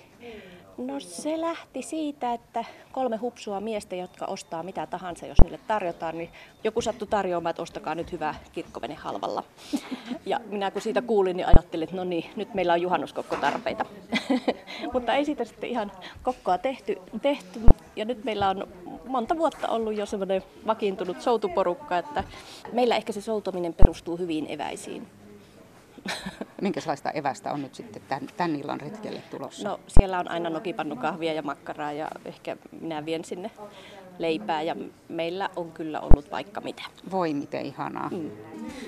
No 0.78 1.00
se 1.00 1.40
lähti 1.40 1.82
siitä, 1.82 2.34
että 2.34 2.64
kolme 2.92 3.16
hupsua 3.16 3.60
miestä, 3.60 3.96
jotka 3.96 4.26
ostaa 4.26 4.62
mitä 4.62 4.86
tahansa, 4.86 5.26
jos 5.26 5.38
niille 5.42 5.60
tarjotaan, 5.66 6.18
niin 6.18 6.30
joku 6.64 6.80
sattui 6.80 7.08
tarjoamaan, 7.08 7.50
että 7.50 7.62
ostakaa 7.62 7.94
nyt 7.94 8.12
hyvä 8.12 8.34
kirkkovene 8.52 8.94
halvalla. 8.94 9.42
Ja 10.26 10.40
minä 10.46 10.70
kun 10.70 10.82
siitä 10.82 11.02
kuulin, 11.02 11.36
niin 11.36 11.46
ajattelin, 11.46 11.84
että 11.84 11.96
no 11.96 12.04
niin, 12.04 12.24
nyt 12.36 12.54
meillä 12.54 12.72
on 12.72 12.82
juhannuskokko 12.82 13.36
tarpeita. 13.36 13.84
Mutta 14.92 15.14
ei 15.14 15.24
siitä 15.24 15.44
sitten 15.44 15.70
ihan 15.70 15.92
kokkoa 16.22 16.58
tehty, 16.58 16.96
tehty. 17.22 17.60
Ja 17.96 18.04
nyt 18.04 18.24
meillä 18.24 18.48
on 18.48 18.68
monta 19.06 19.36
vuotta 19.36 19.68
ollut 19.68 19.96
jo 19.96 20.06
semmoinen 20.06 20.42
vakiintunut 20.66 21.20
soutuporukka, 21.20 21.98
että 21.98 22.24
meillä 22.72 22.96
ehkä 22.96 23.12
se 23.12 23.20
soutominen 23.20 23.74
perustuu 23.74 24.16
hyviin 24.16 24.46
eväisiin. 24.48 25.06
Minkälaista 26.62 27.10
evästä 27.10 27.52
on 27.52 27.62
nyt 27.62 27.74
sitten 27.74 28.02
tämän, 28.08 28.28
tämän 28.36 28.56
illan 28.56 28.80
retkelle 28.80 29.22
tulossa? 29.30 29.68
No 29.68 29.80
siellä 29.88 30.18
on 30.18 30.30
aina 30.30 30.50
nokipannukahvia 30.50 31.32
ja 31.32 31.42
makkaraa 31.42 31.92
ja 31.92 32.08
ehkä 32.24 32.56
minä 32.80 33.04
vien 33.04 33.24
sinne 33.24 33.50
leipää 34.18 34.62
ja 34.62 34.76
meillä 35.08 35.50
on 35.56 35.72
kyllä 35.72 36.00
ollut 36.00 36.30
vaikka 36.30 36.60
mitä. 36.60 36.82
Voi 37.10 37.34
miten 37.34 37.66
ihanaa. 37.66 38.08
Mm. 38.10 38.30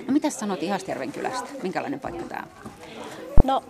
No 0.07 0.13
mitä 0.13 0.31
sanot 0.31 0.63
Ihastjärven 0.63 1.13
kylästä? 1.13 1.49
Minkälainen 1.63 2.01
paikka 2.01 2.25
tämä 2.25 2.43
on? 2.65 2.71
No 3.45 3.63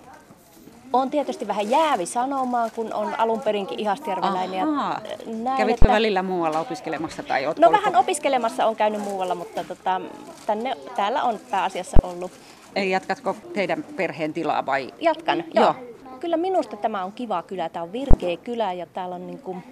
on 0.93 1.11
tietysti 1.11 1.49
vähän 1.49 1.71
jäävi 1.71 2.07
sanomaan, 2.07 2.71
kun 2.71 2.95
on 2.95 3.15
alun 3.21 3.41
perinkin 3.41 3.79
ihastjärveläinen. 3.81 4.59
ja 4.59 4.65
Ahaa. 4.69 5.01
näin, 5.27 5.57
Kävitkö 5.59 5.85
että- 5.85 5.95
välillä 5.95 6.23
muualla 6.23 6.59
opiskelemassa 6.61 7.23
tai 7.23 7.43
No 7.43 7.49
ollut- 7.49 7.73
vähän 7.73 7.97
opiskelemassa 7.97 8.67
on 8.67 8.77
käynyt 8.77 9.01
muualla, 9.01 9.35
mutta 9.35 9.65
tota, 9.65 10.01
tänne, 10.47 10.77
täällä 10.97 11.23
on 11.23 11.39
pääasiassa 11.51 11.97
ollut. 12.03 12.31
Ei 12.77 12.91
jatkatko 12.91 13.37
teidän 13.55 13.85
perheen 13.97 14.33
tilaa 14.33 14.67
vai? 14.67 14.95
Jatkan, 15.01 15.45
Joo. 15.55 15.65
joo. 15.65 15.75
Kyllä 16.21 16.37
minusta 16.37 16.77
tämä 16.77 17.05
on 17.05 17.13
kiva 17.13 17.43
kylä, 17.43 17.69
tämä 17.69 17.83
on 17.83 17.93
virkeä 17.93 18.37
kylä 18.37 18.73
ja 18.73 18.87
täällä 18.87 19.15
on 19.15 19.27
niin 19.27 19.39
kuin 19.39 19.63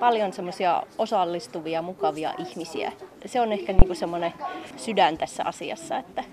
paljon 0.00 0.32
semmoisia 0.32 0.82
osallistuvia, 0.98 1.82
mukavia 1.82 2.34
ihmisiä. 2.38 2.92
Se 3.26 3.40
on 3.40 3.52
ehkä 3.52 3.72
niin 3.72 3.86
kuin 3.86 3.96
semmoinen 3.96 4.32
sydän 4.76 5.18
tässä 5.18 5.44
asiassa, 5.44 5.98
että 5.98 6.24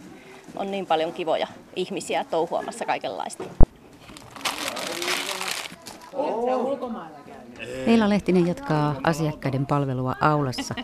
on 0.56 0.72
niin 0.72 0.86
paljon 0.86 1.13
kivoja 1.13 1.48
ihmisiä 1.75 2.24
touhuamassa 2.24 2.86
kaikenlaista. 2.86 3.44
Leila 7.86 8.10
Lehtinen 8.10 8.48
jatkaa 8.48 8.96
asiakkaiden 9.04 9.66
palvelua 9.66 10.16
aulassa. 10.22 10.75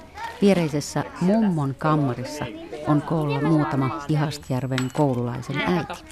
Viereisessä 0.42 1.04
mummon 1.22 1.76
kammarissa 1.78 2.46
on 2.88 3.02
koolla 3.02 3.42
muutama 3.42 4.04
Ihastjärven 4.08 4.92
koululaisen 4.94 5.58
äiti. 5.58 6.04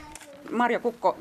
Marja 0.51 0.79
Kukko, 0.79 1.17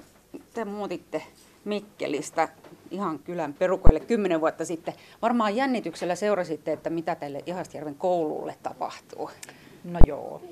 te 0.54 0.64
muutitte 0.64 1.22
Mikkelistä 1.64 2.48
ihan 2.90 3.18
kylän 3.18 3.54
perukoille 3.54 4.00
kymmenen 4.00 4.40
vuotta 4.40 4.64
sitten. 4.64 4.94
Varmaan 5.22 5.56
jännityksellä 5.56 6.14
seurasitte, 6.14 6.72
että 6.72 6.90
mitä 6.90 7.14
tälle 7.14 7.42
Ihastjärven 7.46 7.94
koululle 7.94 8.56
tapahtuu. 8.62 9.30
No 9.84 10.00
joo, 10.06 10.42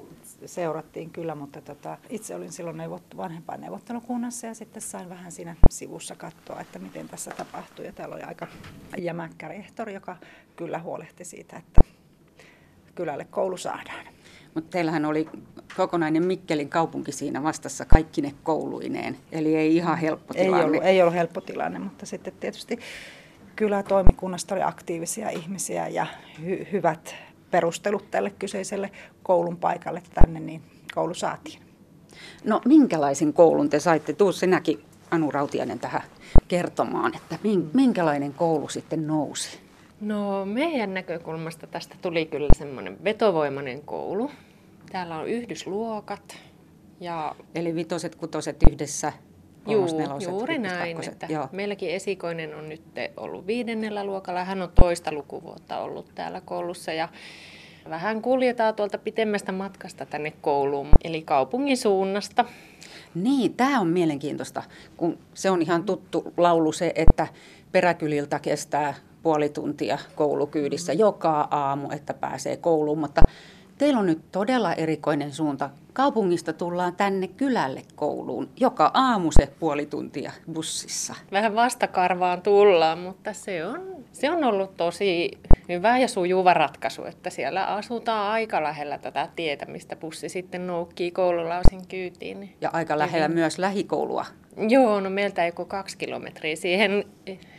seurattiin 0.47 1.11
kyllä, 1.11 1.35
mutta 1.35 1.61
tota, 1.61 1.99
itse 2.11 2.35
olin 2.35 2.53
silloin 2.53 2.77
neuvottu 2.77 3.17
vanhempaan 3.17 3.61
neuvottelukunnassa 3.61 4.47
ja 4.47 4.55
sitten 4.55 4.83
sain 4.83 5.09
vähän 5.09 5.33
siinä 5.33 5.57
sivussa 5.71 6.15
katsoa, 6.15 6.61
että 6.61 6.79
miten 6.79 7.09
tässä 7.09 7.31
tapahtuu. 7.31 7.85
Ja 7.85 7.93
täällä 7.93 8.15
oli 8.15 8.23
aika 8.23 8.47
jämäkkä 8.99 9.49
rehtori, 9.49 9.95
joka 9.95 10.17
kyllä 10.57 10.79
huolehti 10.79 11.25
siitä, 11.25 11.57
että 11.57 11.81
kylälle 12.95 13.25
koulu 13.25 13.57
saadaan. 13.57 14.07
Mutta 14.55 14.71
teillähän 14.71 15.05
oli 15.05 15.29
kokonainen 15.77 16.27
Mikkelin 16.27 16.69
kaupunki 16.69 17.13
siinä 17.13 17.43
vastassa 17.43 17.85
kaikkine 17.85 18.35
kouluineen, 18.43 19.17
eli 19.33 19.57
ei 19.57 19.77
ihan 19.77 19.99
helppo 19.99 20.35
Ei 20.37 20.45
tilanne. 20.45 20.65
ollut, 20.67 20.85
ei 20.85 21.03
ollut 21.03 21.15
helppo 21.15 21.41
tilanne, 21.41 21.79
mutta 21.79 22.07
sitten 22.07 22.33
tietysti 22.41 22.79
kylätoimikunnasta 23.57 24.55
oli 24.55 24.63
aktiivisia 24.63 25.31
ihmisiä 25.31 25.89
ja 25.89 26.07
hy- 26.41 26.67
hyvät 26.73 27.15
perustelut 27.51 28.11
tälle 28.11 28.31
kyseiselle 28.31 28.91
koulun 29.23 29.57
paikalle 29.57 30.03
tänne, 30.15 30.41
niin 30.41 30.63
koulu 30.95 31.15
saatiin. 31.15 31.63
No 32.45 32.61
minkälaisen 32.65 33.33
koulun 33.33 33.71
te 33.71 33.81
saitte? 33.81 34.13
Tuu 34.13 34.33
sinäkin 34.33 34.81
Anu 35.11 35.31
Rautiainen 35.31 35.79
tähän 35.79 36.03
kertomaan, 36.49 37.15
että 37.17 37.39
min- 37.43 37.71
minkälainen 37.75 38.35
koulu 38.35 38.69
sitten 38.69 39.07
nousi? 39.07 39.59
No 40.01 40.45
meidän 40.45 40.95
näkökulmasta 40.95 41.67
tästä 41.67 41.95
tuli 42.03 42.27
kyllä 42.27 42.49
semmoinen 42.59 43.05
vetovoimainen 43.05 43.83
koulu. 43.83 44.31
Täällä 44.93 45.19
on 45.19 45.29
yhdysluokat 45.29 46.37
ja 47.01 47.35
Eli 47.55 47.75
vitoset, 47.75 48.15
kutoset 48.15 48.57
yhdessä, 48.71 49.13
juu, 49.69 49.99
neloset, 49.99 50.29
juuri 50.29 50.59
näin, 50.59 50.97
kakkoset. 50.97 51.13
että 51.13 51.27
Joo. 51.33 51.49
meilläkin 51.53 51.91
esikoinen 51.91 52.55
on 52.55 52.69
nyt 52.69 52.83
ollut 53.17 53.47
viidennellä 53.47 54.05
luokalla. 54.05 54.45
Hän 54.45 54.63
on 54.63 54.73
toista 54.75 55.13
lukuvuotta 55.13 55.79
ollut 55.79 56.15
täällä 56.15 56.41
koulussa 56.41 56.93
ja 56.93 57.09
vähän 57.91 58.23
kuljetaan 58.23 58.75
tuolta 58.75 58.99
pitemmästä 58.99 59.53
matkasta 59.53 60.07
tänne 60.07 60.33
kouluun, 60.41 60.89
eli 61.05 61.23
kaupungin 61.23 61.77
suunnasta. 61.77 62.45
Niin, 63.15 63.55
tämä 63.55 63.81
on 63.81 63.89
mielenkiintoista, 63.89 64.63
kun 64.97 65.19
se 65.35 65.51
on 65.51 65.63
ihan 65.63 65.85
tuttu 65.85 66.33
laulu 66.37 66.73
se, 66.73 66.93
että 66.95 67.27
peräkyliltä 67.73 68.39
kestää 68.39 68.95
puoli 69.29 69.49
tuntia 69.49 69.99
koulukyydissä 70.15 70.93
joka 70.93 71.49
aamu, 71.51 71.89
että 71.91 72.15
pääsee 72.15 72.57
kouluun, 72.57 72.99
mutta 72.99 73.23
teillä 73.79 74.01
on 74.01 74.07
nyt 74.07 74.33
todella 74.33 74.75
erikoinen 74.75 75.33
suunta. 75.33 75.71
Kaupungista 75.93 76.53
tullaan 76.53 76.97
tänne 76.97 77.29
kylälle 77.29 77.83
kouluun 77.97 78.49
joka 78.61 78.91
aamu 78.95 79.31
se 79.33 79.49
puoli 79.61 79.87
tuntia 79.87 80.33
bussissa. 80.53 81.15
Vähän 81.33 81.55
vastakarvaan 81.55 82.43
tullaan, 82.43 82.99
mutta 82.99 83.33
se 83.33 83.67
on, 83.67 83.97
se 84.13 84.31
on 84.31 84.45
ollut 84.45 84.77
tosi 84.77 85.31
hyvä 85.69 85.99
ja 85.99 86.09
sujuva 86.09 86.55
ratkaisu, 86.55 87.05
että 87.05 87.31
siellä 87.31 87.65
asutaan 87.65 88.31
aika 88.31 88.63
lähellä 88.63 88.99
tätä 88.99 89.29
tietä, 89.37 89.67
mistä 89.67 89.97
bussi 89.97 90.29
sitten 90.29 90.67
noukkii 90.67 91.11
koululausin 91.11 91.87
kyytiin. 91.89 92.41
niin 92.41 92.57
Ja 92.61 92.71
aika 92.73 92.99
lähellä 92.99 93.29
myös 93.29 93.59
lähikoulua. 93.59 94.27
Joo, 94.69 95.01
no 95.01 95.11
meiltä 95.11 95.45
ei 95.45 95.53
kuin 95.53 95.69
kaksi 95.69 95.99
kilometriä 95.99 96.57
siihen, 96.57 97.05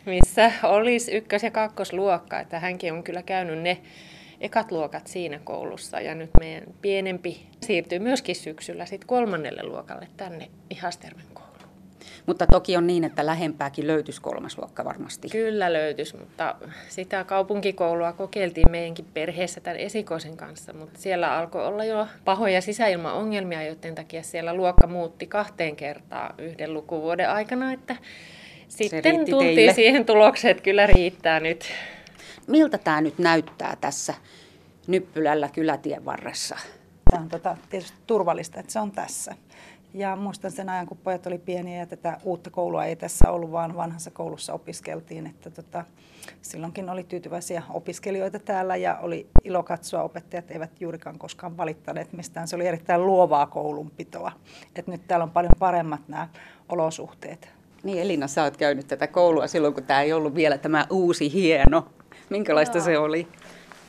missä 0.05 0.51
olisi 0.63 1.11
ykkös- 1.11 1.43
ja 1.43 1.51
kakkosluokka. 1.51 2.39
Että 2.39 2.59
hänkin 2.59 2.93
on 2.93 3.03
kyllä 3.03 3.23
käynyt 3.23 3.59
ne 3.59 3.77
ekat 4.41 4.71
luokat 4.71 5.07
siinä 5.07 5.39
koulussa. 5.43 6.01
Ja 6.01 6.15
nyt 6.15 6.29
meidän 6.39 6.63
pienempi 6.81 7.47
siirtyy 7.61 7.99
myöskin 7.99 8.35
syksyllä 8.35 8.85
sitten 8.85 9.07
kolmannelle 9.07 9.63
luokalle 9.63 10.07
tänne 10.17 10.49
kouluun. 10.69 11.28
Mutta 12.25 12.47
toki 12.47 12.77
on 12.77 12.87
niin, 12.87 13.03
että 13.03 13.25
lähempääkin 13.25 13.87
löytyisi 13.87 14.21
kolmas 14.21 14.57
luokka 14.57 14.85
varmasti. 14.85 15.29
Kyllä 15.29 15.73
löytyisi, 15.73 16.17
mutta 16.17 16.55
sitä 16.89 17.23
kaupunkikoulua 17.23 18.13
kokeiltiin 18.13 18.71
meidänkin 18.71 19.05
perheessä 19.13 19.61
tämän 19.61 19.79
esikoisen 19.79 20.37
kanssa, 20.37 20.73
mutta 20.73 20.99
siellä 20.99 21.37
alkoi 21.37 21.65
olla 21.65 21.83
jo 21.83 22.07
pahoja 22.25 22.61
sisäilmaongelmia, 22.61 23.63
joiden 23.63 23.95
takia 23.95 24.23
siellä 24.23 24.53
luokka 24.53 24.87
muutti 24.87 25.27
kahteen 25.27 25.75
kertaa 25.75 26.33
yhden 26.37 26.73
lukuvuoden 26.73 27.29
aikana, 27.29 27.73
että 27.73 27.95
sitten 28.67 29.25
tultiin 29.29 29.55
teille. 29.55 29.73
siihen 29.73 30.05
tulokseen, 30.05 30.51
että 30.51 30.63
kyllä 30.63 30.87
riittää 30.87 31.39
nyt. 31.39 31.65
Miltä 32.47 32.77
tämä 32.77 33.01
nyt 33.01 33.17
näyttää 33.17 33.77
tässä 33.81 34.13
Nyppylällä 34.87 35.49
kylätien 35.53 36.05
varressa? 36.05 36.57
Tämä 37.11 37.23
on 37.23 37.29
tota, 37.29 37.57
tietysti 37.69 37.97
turvallista, 38.07 38.59
että 38.59 38.71
se 38.71 38.79
on 38.79 38.91
tässä. 38.91 39.35
Ja 39.93 40.15
muistan 40.15 40.51
sen 40.51 40.69
ajan, 40.69 40.87
kun 40.87 40.97
pojat 40.97 41.27
oli 41.27 41.37
pieniä 41.37 41.79
ja 41.79 41.85
tätä 41.85 42.17
uutta 42.23 42.49
koulua 42.49 42.85
ei 42.85 42.95
tässä 42.95 43.31
ollut, 43.31 43.51
vaan 43.51 43.75
vanhassa 43.75 44.11
koulussa 44.11 44.53
opiskeltiin. 44.53 45.27
Että 45.27 45.49
tota, 45.49 45.85
silloinkin 46.41 46.89
oli 46.89 47.03
tyytyväisiä 47.03 47.63
opiskelijoita 47.69 48.39
täällä 48.39 48.75
ja 48.75 48.97
oli 49.01 49.27
ilo 49.43 49.63
katsoa, 49.63 50.03
opettajat 50.03 50.51
eivät 50.51 50.81
juurikaan 50.81 51.19
koskaan 51.19 51.57
valittaneet 51.57 52.13
mistään. 52.13 52.47
Se 52.47 52.55
oli 52.55 52.67
erittäin 52.67 53.05
luovaa 53.05 53.45
koulunpitoa. 53.45 54.31
Et 54.75 54.87
nyt 54.87 55.01
täällä 55.07 55.23
on 55.23 55.31
paljon 55.31 55.53
paremmat 55.59 56.01
nämä 56.07 56.27
olosuhteet. 56.69 57.49
Niin 57.83 58.01
Elina, 58.01 58.27
sä 58.27 58.43
oot 58.43 58.57
käynyt 58.57 58.87
tätä 58.87 59.07
koulua 59.07 59.47
silloin, 59.47 59.73
kun 59.73 59.83
tämä 59.83 60.01
ei 60.01 60.13
ollut 60.13 60.35
vielä 60.35 60.57
tämä 60.57 60.85
uusi 60.89 61.33
hieno. 61.33 61.87
Minkälaista 62.29 62.77
Joo. 62.77 62.85
se 62.85 62.97
oli? 62.97 63.27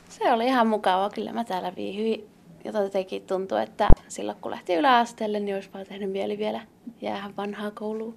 Se 0.09 0.33
oli 0.33 0.47
ihan 0.47 0.67
mukava. 0.67 1.11
Kyllä 1.11 1.33
mä 1.33 1.45
täällä 1.45 1.73
viihdyin. 1.77 2.30
Ja 2.64 2.83
jotenkin 2.83 3.23
tuntuu, 3.23 3.59
että 3.59 3.88
silloin 4.09 4.38
kun 4.40 4.51
lähti 4.51 4.75
yläasteelle, 4.75 5.40
niin 5.40 5.55
olisi 5.55 5.70
vaan 5.75 5.87
tehnyt 5.87 6.11
mieli 6.11 6.38
vielä 6.38 6.66
jäähän 7.01 7.37
vanhaa 7.37 7.70
kouluun. 7.70 8.16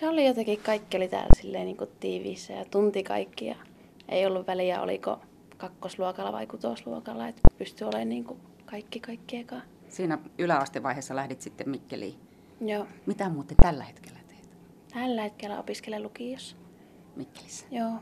Se 0.00 0.08
oli 0.08 0.26
jotenkin, 0.26 0.58
kaikki 0.58 0.96
oli 0.96 1.08
täällä 1.08 1.36
silleen 1.40 1.64
niin 1.64 1.76
kuin 1.76 1.90
tiiviissä 2.00 2.52
ja 2.52 2.64
tunti 2.64 3.02
kaikki. 3.02 3.46
Ja 3.46 3.56
ei 4.08 4.26
ollut 4.26 4.46
väliä, 4.46 4.82
oliko 4.82 5.20
kakkosluokalla 5.56 6.32
vai 6.32 6.46
kutosluokalla, 6.46 7.28
että 7.28 7.42
pystyi 7.58 7.86
olemaan 7.86 8.08
niin 8.08 8.24
kuin 8.24 8.40
kaikki 8.64 9.00
kaikkiekaan. 9.00 9.62
Siinä 9.88 10.18
yläastevaiheessa 10.38 11.16
lähdit 11.16 11.40
sitten 11.40 11.70
Mikkeliin. 11.70 12.14
Joo. 12.60 12.86
Mitä 13.06 13.28
muuten 13.28 13.56
tällä 13.62 13.84
hetkellä 13.84 14.18
teet? 14.28 14.48
Tällä 14.92 15.22
hetkellä 15.22 15.60
opiskelen 15.60 16.02
lukiossa. 16.02 16.56
Mikkelissä. 17.16 17.66
Joo. 17.70 17.92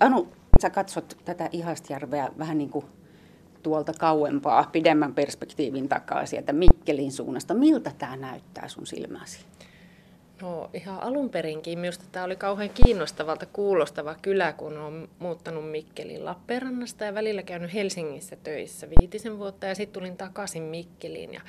Anu, 0.00 0.28
sä 0.62 0.70
katsot 0.70 1.16
tätä 1.24 1.48
Ihastjärveä 1.52 2.30
vähän 2.38 2.58
niin 2.58 2.70
kuin 2.70 2.84
tuolta 3.66 3.92
kauempaa, 3.98 4.68
pidemmän 4.72 5.14
perspektiivin 5.14 5.88
takaa 5.88 6.26
sieltä 6.26 6.52
Mikkelin 6.52 7.12
suunnasta. 7.12 7.54
Miltä 7.54 7.92
tämä 7.98 8.16
näyttää 8.16 8.68
sun 8.68 8.86
silmäsi? 8.86 9.40
No 10.42 10.70
ihan 10.74 11.02
alun 11.02 11.30
perinkin 11.30 11.78
minusta 11.78 12.04
tämä 12.12 12.24
oli 12.24 12.36
kauhean 12.36 12.70
kiinnostavalta 12.70 13.46
kuulostava 13.46 14.14
kylä, 14.22 14.52
kun 14.52 14.78
on 14.78 15.08
muuttanut 15.18 15.70
Mikkelin 15.70 16.24
Lappeenrannasta 16.24 17.04
ja 17.04 17.14
välillä 17.14 17.42
käynyt 17.42 17.74
Helsingissä 17.74 18.36
töissä 18.36 18.86
viitisen 18.90 19.38
vuotta 19.38 19.66
ja 19.66 19.74
sitten 19.74 20.00
tulin 20.00 20.16
takaisin 20.16 20.62
Mikkeliin. 20.62 21.34
Ja 21.34 21.40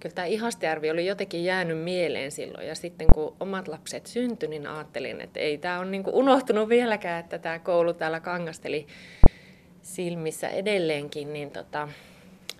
kyllä 0.00 0.14
tämä 0.14 0.26
Ihastjärvi 0.26 0.90
oli 0.90 1.06
jotenkin 1.06 1.44
jäänyt 1.44 1.78
mieleen 1.78 2.30
silloin 2.30 2.66
ja 2.66 2.74
sitten 2.74 3.06
kun 3.14 3.36
omat 3.40 3.68
lapset 3.68 4.06
syntyi, 4.06 4.48
niin 4.48 4.66
ajattelin, 4.66 5.20
että 5.20 5.40
ei 5.40 5.58
tämä 5.58 5.78
ole 5.78 5.90
niinku 5.90 6.10
unohtunut 6.14 6.68
vieläkään, 6.68 7.20
että 7.20 7.38
tämä 7.38 7.58
koulu 7.58 7.94
täällä 7.94 8.20
kangasteli 8.20 8.86
silmissä 9.84 10.48
edelleenkin, 10.48 11.32
niin 11.32 11.50
tota, 11.50 11.88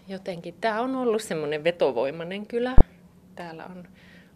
jotenkin 0.09 0.55
tämä 0.61 0.81
on 0.81 0.97
ollut 0.97 1.23
semmoinen 1.23 1.65
vetovoimainen 1.65 2.47
kylä. 2.47 2.75
Täällä 3.35 3.65
on 3.65 3.89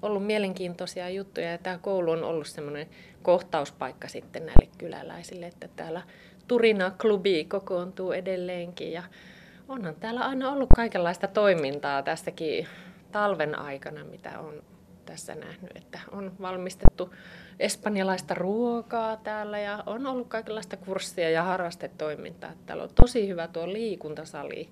ollut 0.02 0.26
mielenkiintoisia 0.26 1.08
juttuja 1.08 1.50
ja 1.50 1.58
tämä 1.58 1.78
koulu 1.78 2.10
on 2.10 2.24
ollut 2.24 2.46
semmoinen 2.46 2.86
kohtauspaikka 3.22 4.08
sitten 4.08 4.46
näille 4.46 4.68
kyläläisille, 4.78 5.46
että 5.46 5.68
täällä 5.76 6.02
Turina 6.48 6.90
klubi 6.90 7.44
kokoontuu 7.44 8.12
edelleenkin 8.12 8.92
ja 8.92 9.02
onhan 9.68 9.94
täällä 9.94 10.20
aina 10.20 10.52
ollut 10.52 10.68
kaikenlaista 10.76 11.26
toimintaa 11.26 12.02
tästäkin 12.02 12.66
talven 13.12 13.58
aikana, 13.58 14.04
mitä 14.04 14.40
on 14.40 14.62
tässä 15.06 15.34
nähnyt, 15.34 15.70
että 15.74 16.00
on 16.10 16.32
valmistettu 16.40 17.14
espanjalaista 17.60 18.34
ruokaa 18.34 19.16
täällä 19.16 19.58
ja 19.58 19.82
on 19.86 20.06
ollut 20.06 20.28
kaikenlaista 20.28 20.76
kurssia 20.76 21.30
ja 21.30 21.42
harrastetoimintaa. 21.42 22.52
Täällä 22.66 22.84
on 22.84 22.90
tosi 22.94 23.28
hyvä 23.28 23.48
tuo 23.48 23.72
liikuntasali 23.72 24.68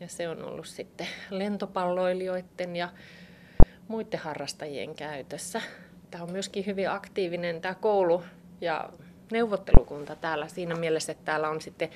ja 0.00 0.08
se 0.08 0.28
on 0.28 0.44
ollut 0.44 0.66
sitten 0.66 1.06
lentopalloilijoiden 1.30 2.76
ja 2.76 2.88
muiden 3.88 4.20
harrastajien 4.20 4.94
käytössä. 4.94 5.60
Tämä 6.10 6.24
on 6.24 6.32
myöskin 6.32 6.66
hyvin 6.66 6.90
aktiivinen 6.90 7.60
tämä 7.60 7.74
koulu 7.74 8.22
ja 8.60 8.90
neuvottelukunta 9.32 10.16
täällä 10.16 10.48
siinä 10.48 10.74
mielessä, 10.74 11.12
että 11.12 11.24
täällä 11.24 11.48
on 11.48 11.60
sitten 11.60 11.90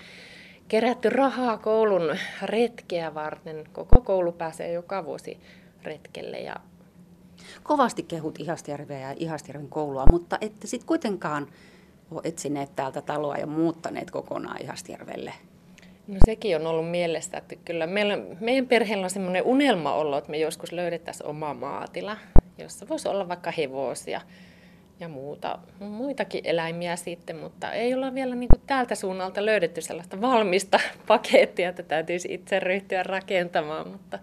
kerätty 0.69 1.11
rahaa 1.11 1.59
koulun 1.59 2.17
retkeä 2.43 3.15
varten. 3.15 3.65
Koko 3.73 4.01
koulu 4.01 4.33
pääsee 4.33 4.73
joka 4.73 5.05
vuosi 5.05 5.41
retkelle 5.83 6.39
ja 6.39 6.57
Kovasti 7.63 8.03
kehut 8.03 8.41
Ihastjärveä 8.41 9.09
ja 9.09 9.15
Ihastjärven 9.19 9.69
koulua, 9.69 10.07
mutta 10.07 10.39
ette 10.41 10.67
sitten 10.67 10.87
kuitenkaan 10.87 11.47
ole 12.11 12.21
etsineet 12.25 12.77
täältä 12.77 13.03
taloa 13.03 13.37
ja 13.37 13.47
muuttaneet 13.47 14.11
kokonaan 14.11 14.63
Ihastjärvelle. 14.63 15.33
No 16.07 16.17
sekin 16.27 16.57
on 16.57 16.67
ollut 16.67 16.91
mielessä, 16.91 17.39
että 17.39 17.57
kyllä 17.65 17.87
meillä, 17.87 18.19
meidän 18.41 18.67
perheellä 18.67 19.05
on 19.05 19.11
semmoinen 19.11 19.43
unelma 19.43 19.95
ollut, 19.95 20.19
että 20.19 20.31
me 20.31 20.39
joskus 20.39 20.73
löydettäisiin 20.73 21.27
oma 21.27 21.55
maatila, 21.55 22.17
jossa 22.59 22.89
voisi 22.89 23.09
olla 23.09 23.29
vaikka 23.29 23.51
hevosia 23.51 24.21
ja 25.01 25.09
muuta, 25.09 25.59
muitakin 25.81 26.41
eläimiä 26.45 26.97
sitten, 26.97 27.37
mutta 27.37 27.73
ei 27.73 27.95
olla 27.95 28.15
vielä 28.15 28.35
niin 28.35 28.49
kuin 28.49 28.63
täältä 28.67 28.95
suunnalta 28.95 29.47
löydetty 29.47 29.81
sellaista 29.81 30.21
valmista 30.21 30.81
pakettia, 31.07 31.69
että 31.69 31.83
täytyisi 31.83 32.35
itse 32.35 32.61
ryhtyä 32.61 33.03
rakentamaan, 33.03 33.89
mutta 33.89 34.19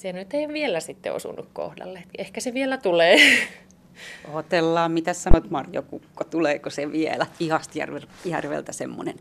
se 0.00 0.12
nyt 0.12 0.34
ei 0.34 0.48
vielä 0.48 0.80
sitten 0.80 1.12
osunut 1.12 1.48
kohdalle. 1.52 2.02
Ehkä 2.18 2.40
se 2.40 2.54
vielä 2.54 2.78
tulee. 2.78 3.16
Otellaan, 4.32 4.92
mitä 4.92 5.12
sanot 5.12 5.50
Marjo 5.50 5.82
Kukko, 5.82 6.24
tuleeko 6.24 6.70
se 6.70 6.92
vielä 6.92 7.26
Ihastjärveltä 7.40 8.72
semmoinen 8.72 9.16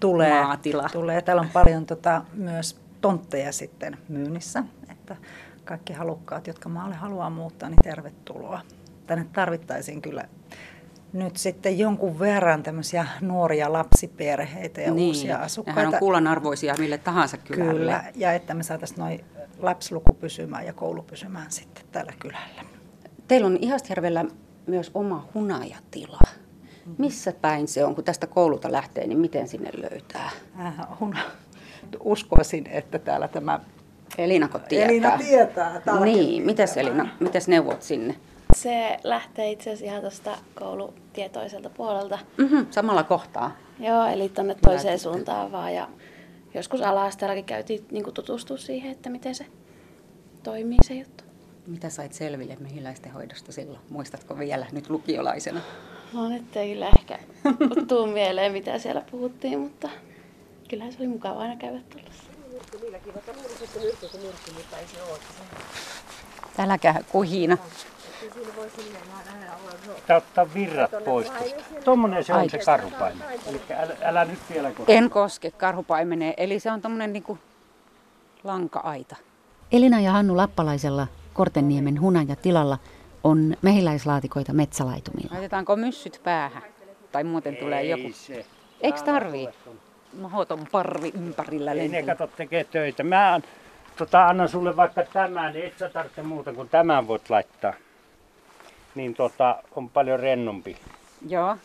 tulee, 0.00 0.42
maatila? 0.42 0.88
Tulee. 0.92 1.22
Täällä 1.22 1.40
on 1.40 1.50
paljon 1.52 1.86
tota, 1.86 2.24
myös 2.34 2.80
tontteja 3.00 3.52
sitten 3.52 3.98
myynnissä, 4.08 4.64
että 4.90 5.16
kaikki 5.64 5.92
halukkaat, 5.92 6.46
jotka 6.46 6.68
maalle 6.68 6.94
haluaa 6.94 7.30
muuttaa, 7.30 7.68
niin 7.68 7.82
tervetuloa. 7.82 8.60
Tänne 9.06 9.26
tarvittaisiin 9.32 10.02
kyllä 10.02 10.24
nyt 11.12 11.36
sitten 11.36 11.78
jonkun 11.78 12.18
verran 12.18 12.62
tämmöisiä 12.62 13.06
nuoria 13.20 13.72
lapsiperheitä 13.72 14.80
ja 14.80 14.90
niin. 14.90 15.08
uusia 15.08 15.36
asukkaita. 15.36 15.80
Nehän 15.80 15.94
on 15.94 15.98
kullanarvoisia 15.98 16.74
mille 16.78 16.98
tahansa 16.98 17.36
kylälle. 17.36 17.72
Kyllä, 17.72 18.04
ja 18.14 18.32
että 18.32 18.54
me 18.54 18.62
saataisiin 18.62 18.98
noin 18.98 19.24
lapsiluku 19.58 20.12
pysymään 20.12 20.66
ja 20.66 20.72
koulu 20.72 21.02
pysymään 21.02 21.50
sitten 21.50 21.84
tällä 21.92 22.12
kylällä. 22.18 22.64
Teillä 23.28 23.46
on 23.46 23.58
Ihastjärvellä 23.60 24.24
myös 24.66 24.90
oma 24.94 25.28
hunajatila. 25.34 26.20
Missä 26.98 27.32
päin 27.40 27.68
se 27.68 27.84
on, 27.84 27.94
kun 27.94 28.04
tästä 28.04 28.26
koululta 28.26 28.72
lähtee, 28.72 29.06
niin 29.06 29.18
miten 29.18 29.48
sinne 29.48 29.70
löytää? 29.76 30.30
Äh. 30.60 30.74
Uskoisin, 32.04 32.66
että 32.66 32.98
täällä 32.98 33.28
tämä 33.28 33.60
Elinako 34.18 34.58
tietää. 34.58 34.88
Elina 34.88 35.18
tietää. 35.18 35.80
Niin, 36.04 36.46
mitäs 36.46 36.76
Elina, 36.76 37.08
mitäs 37.20 37.48
neuvot 37.48 37.82
sinne? 37.82 38.14
Se 38.56 38.98
lähtee 39.04 39.50
itse 39.50 39.70
asiassa 39.70 39.84
ihan 39.84 40.00
tuosta 40.00 40.38
koulutietoiselta 40.54 41.70
puolelta. 41.70 42.18
Mm-hmm, 42.36 42.66
samalla 42.70 43.02
kohtaa? 43.02 43.56
Joo, 43.80 44.06
eli 44.06 44.28
tuonne 44.28 44.54
toiseen 44.54 44.98
suuntaan 44.98 45.52
vaan. 45.52 45.74
Ja 45.74 45.88
joskus 46.54 46.80
ala 46.82 47.10
käytiin 47.46 47.86
niin 47.90 48.14
tutustua 48.14 48.56
siihen, 48.56 48.92
että 48.92 49.10
miten 49.10 49.34
se 49.34 49.46
toimii 50.42 50.78
se 50.84 50.94
juttu. 50.94 51.24
Mitä 51.66 51.90
sait 51.90 52.12
selville 52.12 52.56
mehiläisten 52.60 53.12
hoidosta 53.12 53.52
silloin? 53.52 53.80
Muistatko 53.90 54.38
vielä 54.38 54.66
nyt 54.72 54.90
lukiolaisena? 54.90 55.60
No 56.12 56.28
nyt 56.28 56.56
ei 56.56 56.72
kyllä 56.72 56.88
ehkä 56.98 57.18
tuu 57.88 58.06
mieleen, 58.06 58.52
mitä 58.52 58.78
siellä 58.78 59.02
puhuttiin, 59.10 59.58
mutta 59.58 59.88
kyllähän 60.68 60.92
se 60.92 60.98
oli 61.00 61.08
mukava 61.08 61.40
aina 61.40 61.56
käydä 61.56 61.80
tuollaisessa. 61.90 62.32
Äläkä 66.58 66.94
kuhina. 67.08 67.58
Ottaa 70.16 70.54
virrat 70.54 70.90
pois. 71.04 71.32
Tuommoinen 71.84 72.24
se 72.24 72.32
on 72.32 72.38
Ai. 72.38 72.50
se 72.50 72.58
karhupaine. 72.58 73.24
Eli 73.46 73.60
älä, 73.78 73.96
älä 74.02 74.24
nyt 74.24 74.38
vielä 74.50 74.70
koske. 74.70 74.96
En 74.96 75.10
koske 75.10 75.50
karhupaimeneen. 75.50 76.34
Eli 76.36 76.60
se 76.60 76.70
on 76.70 76.80
tuommoinen 76.80 77.12
niinku 77.12 77.38
lanka-aita. 78.44 79.16
Elina 79.72 80.00
ja 80.00 80.12
Hannu 80.12 80.36
Lappalaisella 80.36 81.06
Kortenniemen 81.32 82.00
hunaja 82.00 82.36
tilalla 82.36 82.78
on 83.24 83.56
mehiläislaatikoita 83.62 84.52
metsälaitumilla. 84.52 85.30
Laitetaanko 85.32 85.76
myssyt 85.76 86.20
päähän? 86.24 86.62
Tai 87.12 87.24
muuten 87.24 87.54
Ei 87.54 87.60
tulee 87.60 87.84
joku. 87.84 88.08
Se. 88.12 88.44
Eikö 88.80 89.00
tarvii? 89.00 89.48
Mahoton 90.20 90.66
parvi 90.72 91.12
ympärillä 91.14 91.72
Ei 91.72 91.88
ne 91.88 92.02
kato 92.02 92.26
tekee 92.26 92.64
töitä. 92.64 93.02
Mä 93.02 93.34
an, 93.34 93.42
tota, 93.96 94.26
annan 94.28 94.48
sulle 94.48 94.76
vaikka 94.76 95.02
tämän, 95.12 95.52
niin 95.52 95.64
et 95.64 95.78
sä 95.78 95.88
tarvitse 95.88 96.22
muuta 96.22 96.52
kuin 96.52 96.68
tämän 96.68 97.08
voit 97.08 97.30
laittaa. 97.30 97.72
Niin 98.98 99.14
tota, 99.14 99.62
on 99.76 99.90
paljon 99.90 100.20
rennompi. 100.20 100.76
Joo. 101.28 101.56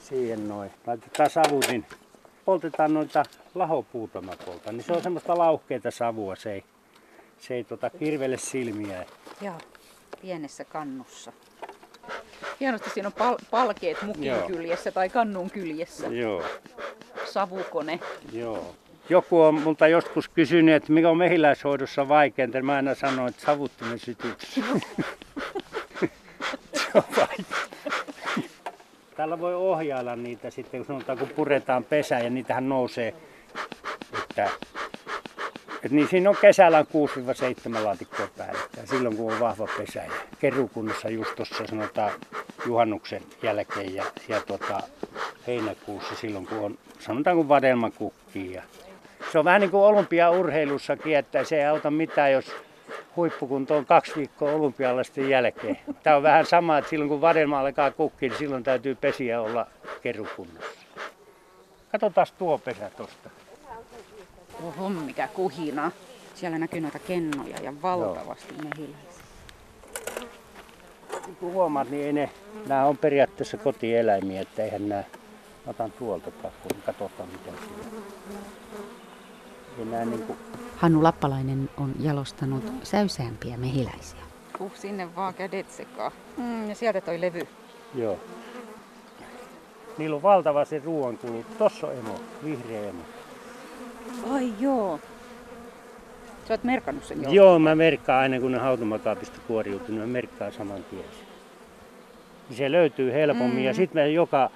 Siihen 0.00 0.48
noin. 0.48 0.70
Laitetaan 0.86 1.30
savut, 1.30 1.68
niin 1.68 1.86
poltetaan 2.44 2.94
noita 2.94 3.22
lahopuuta 3.54 4.20
mä 4.20 4.32
poltan. 4.46 4.76
Niin 4.76 4.84
se 4.84 4.92
on 4.92 5.02
semmoista 5.02 5.38
lauhkeita 5.38 5.90
savua, 5.90 6.36
se 6.36 6.52
ei, 6.52 6.64
se 7.38 7.54
ei 7.54 7.64
tota, 7.64 7.90
kirvele 7.90 8.36
silmiä. 8.36 9.06
Joo. 9.40 9.54
Pienessä 10.22 10.64
kannussa. 10.64 11.32
Hienosti 12.60 12.90
siinä 12.90 13.08
on 13.08 13.12
pal- 13.12 13.38
palkeet 13.50 14.02
mukin 14.02 14.24
Joo. 14.24 14.46
kyljessä 14.46 14.92
tai 14.92 15.08
kannun 15.08 15.50
kyljessä. 15.50 16.06
Joo, 16.06 16.42
Savukone. 17.24 18.00
joo. 18.32 18.74
Joku 19.08 19.40
on 19.40 19.60
multa 19.62 19.88
joskus 19.88 20.28
kysynyt, 20.28 20.74
että 20.74 20.92
mikä 20.92 21.10
on 21.10 21.16
mehiläishoidossa 21.16 22.08
vaikeinta. 22.08 22.62
Mä 22.62 22.74
aina 22.74 22.94
sanoin, 22.94 23.28
että 23.28 23.46
savuttimen 23.46 23.98
sytytys. 23.98 24.60
Täällä 29.16 29.40
voi 29.40 29.54
ohjailla 29.54 30.16
niitä 30.16 30.50
sitten, 30.50 30.80
kun 30.80 30.86
sanotaan, 30.86 31.18
kun 31.18 31.28
puretaan 31.28 31.84
pesä 31.84 32.18
ja 32.18 32.30
niitähän 32.30 32.68
nousee. 32.68 33.14
Että, 34.22 34.50
että 35.74 35.88
niin 35.90 36.08
siinä 36.08 36.30
on 36.30 36.36
kesällä 36.40 36.78
on 36.78 36.86
6-7 37.78 37.84
laatikkoa 37.84 38.28
päällekkäin, 38.38 38.88
silloin 38.88 39.16
kun 39.16 39.32
on 39.32 39.40
vahva 39.40 39.68
pesä. 39.78 40.00
Ja 40.00 40.12
kerukunnassa 40.38 41.08
just 41.08 41.34
tuossa 41.36 41.66
sanotaan 41.66 42.12
juhannuksen 42.66 43.22
jälkeen 43.42 43.94
ja, 43.94 44.04
ja 44.28 44.40
tota, 44.40 44.80
heinäkuussa 45.46 46.14
silloin, 46.14 46.46
kun 46.46 46.58
on, 46.58 46.78
sanotaan 46.98 47.36
kun 47.36 47.48
vadelma 47.48 47.90
kukkii. 47.90 48.52
Ja 48.52 48.62
se 49.32 49.38
on 49.38 49.44
vähän 49.44 49.60
niin 49.60 49.70
kuin 49.70 49.82
olympiaurheilussakin, 49.82 51.16
että 51.16 51.44
se 51.44 51.56
ei 51.56 51.66
auta 51.66 51.90
mitään, 51.90 52.32
jos 52.32 52.54
huippukunto 53.16 53.76
on 53.76 53.86
kaksi 53.86 54.12
viikkoa 54.16 54.52
olympialaisten 54.52 55.28
jälkeen. 55.28 55.78
Tämä 56.02 56.16
on 56.16 56.22
vähän 56.22 56.46
sama, 56.46 56.78
että 56.78 56.90
silloin 56.90 57.08
kun 57.08 57.20
vadelma 57.20 57.60
alkaa 57.60 57.90
kukkia, 57.90 58.28
niin 58.28 58.38
silloin 58.38 58.62
täytyy 58.64 58.94
pesiä 58.94 59.40
olla 59.40 59.66
kerukunnossa. 60.02 60.86
Katsotaan 61.92 62.26
tuo 62.38 62.58
pesä 62.58 62.90
tuosta. 62.96 63.30
Oho, 64.66 64.88
mikä 64.88 65.28
kuhina. 65.28 65.90
Siellä 66.34 66.58
näkyy 66.58 66.80
noita 66.80 66.98
kennoja 66.98 67.56
ja 67.62 67.72
valtavasti 67.82 68.54
mehiläisiä. 68.54 69.22
Niin 71.26 71.36
kuin 71.36 71.52
huomaat, 71.52 71.90
niin 71.90 72.06
ei 72.06 72.12
ne, 72.12 72.30
nämä 72.66 72.84
on 72.84 72.98
periaatteessa 72.98 73.56
kotieläimiä, 73.56 74.40
että 74.40 74.64
eihän 74.64 74.88
nämä, 74.88 75.04
otan 75.66 75.92
tuolta 75.92 76.30
niin 76.72 76.82
katsotaan 76.86 77.28
mitä 77.28 77.50
siellä. 77.58 78.02
Ei 79.78 79.84
nämä 79.84 80.04
niin 80.04 80.22
kuin... 80.22 80.38
Hannu 80.76 81.02
Lappalainen 81.02 81.70
on 81.76 81.92
jalostanut 82.00 82.64
säysäämpiä 82.82 83.56
mehiläisiä. 83.56 84.20
Puh, 84.58 84.72
sinne 84.74 85.16
vaan 85.16 85.34
kädet 85.34 85.70
sekaan. 85.70 86.12
Mm, 86.36 86.68
ja 86.68 86.74
sieltä 86.74 87.00
toi 87.00 87.20
levy. 87.20 87.40
Joo. 87.94 88.18
Niillä 89.98 90.16
on 90.16 90.22
valtava 90.22 90.64
se 90.64 90.82
ruoankulu. 90.84 91.44
Tossa 91.58 91.86
on 91.86 91.92
emo, 91.92 92.20
vihreä 92.44 92.88
emo. 92.88 93.02
Ai 94.30 94.52
joo. 94.60 95.00
Sä 96.48 96.54
oot 96.54 96.64
merkannut 96.64 97.04
sen 97.04 97.22
jo? 97.22 97.30
Joo, 97.30 97.58
mä 97.58 97.74
merkkaan 97.74 98.22
aina 98.22 98.40
kun 98.40 98.52
ne 98.52 98.58
hautomakaapista 98.58 99.38
kuoriutuu, 99.46 99.88
niin 99.88 100.00
mä 100.00 100.06
merkkaan 100.06 100.52
saman 100.52 100.84
tien 100.90 101.04
Se 102.56 102.72
löytyy 102.72 103.12
helpommin 103.12 103.58
mm. 103.58 103.64
ja 103.64 103.74
sitten 103.74 104.02
me 104.02 104.08
joka, 104.10 104.50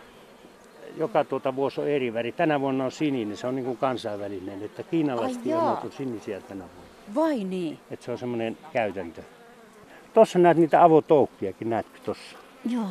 joka 0.96 1.24
tuota 1.24 1.56
vuosi 1.56 1.80
on 1.80 1.88
eri 1.88 2.14
väri. 2.14 2.32
Tänä 2.32 2.60
vuonna 2.60 2.84
on 2.84 2.92
sininen, 2.92 3.36
se 3.36 3.46
on 3.46 3.54
niin 3.54 3.64
kuin 3.64 3.76
kansainvälinen, 3.76 4.62
että 4.62 4.82
kiinalaiset 4.82 5.46
on 5.46 5.70
oltu 5.70 5.90
sinisiä 5.90 6.40
tänä 6.40 6.64
vuonna. 6.74 6.90
Vai 7.14 7.44
niin? 7.44 7.78
Että 7.90 8.04
se 8.04 8.12
on 8.12 8.18
semmoinen 8.18 8.58
käytäntö. 8.72 9.22
Tossa 10.14 10.38
näet 10.38 10.56
niitä 10.56 10.84
avotoukkiakin, 10.84 11.70
näetkö 11.70 11.98
tossa? 12.04 12.36
Joo. 12.70 12.86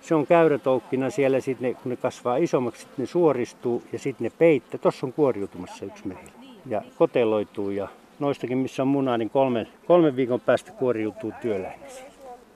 Se 0.00 0.14
on 0.14 0.26
käyrätoukkina 0.26 1.10
siellä, 1.10 1.40
sit 1.40 1.60
ne, 1.60 1.74
kun 1.74 1.90
ne 1.90 1.96
kasvaa 1.96 2.36
isommaksi, 2.36 2.80
sit 2.80 2.98
ne 2.98 3.06
suoristuu 3.06 3.82
ja 3.92 3.98
sitten 3.98 4.24
ne 4.24 4.30
peittää. 4.38 4.78
Tuossa 4.78 5.06
on 5.06 5.12
kuoriutumassa 5.12 5.84
yksi 5.84 6.06
meillä. 6.06 6.32
Ja 6.66 6.82
koteloituu 6.98 7.70
ja 7.70 7.88
noistakin, 8.18 8.58
missä 8.58 8.82
on 8.82 8.88
munaa, 8.88 9.18
niin 9.18 9.30
kolme, 9.30 9.66
kolmen 9.86 10.16
viikon 10.16 10.40
päästä 10.40 10.72
kuoriutuu 10.72 11.32
työläinen. 11.42 11.90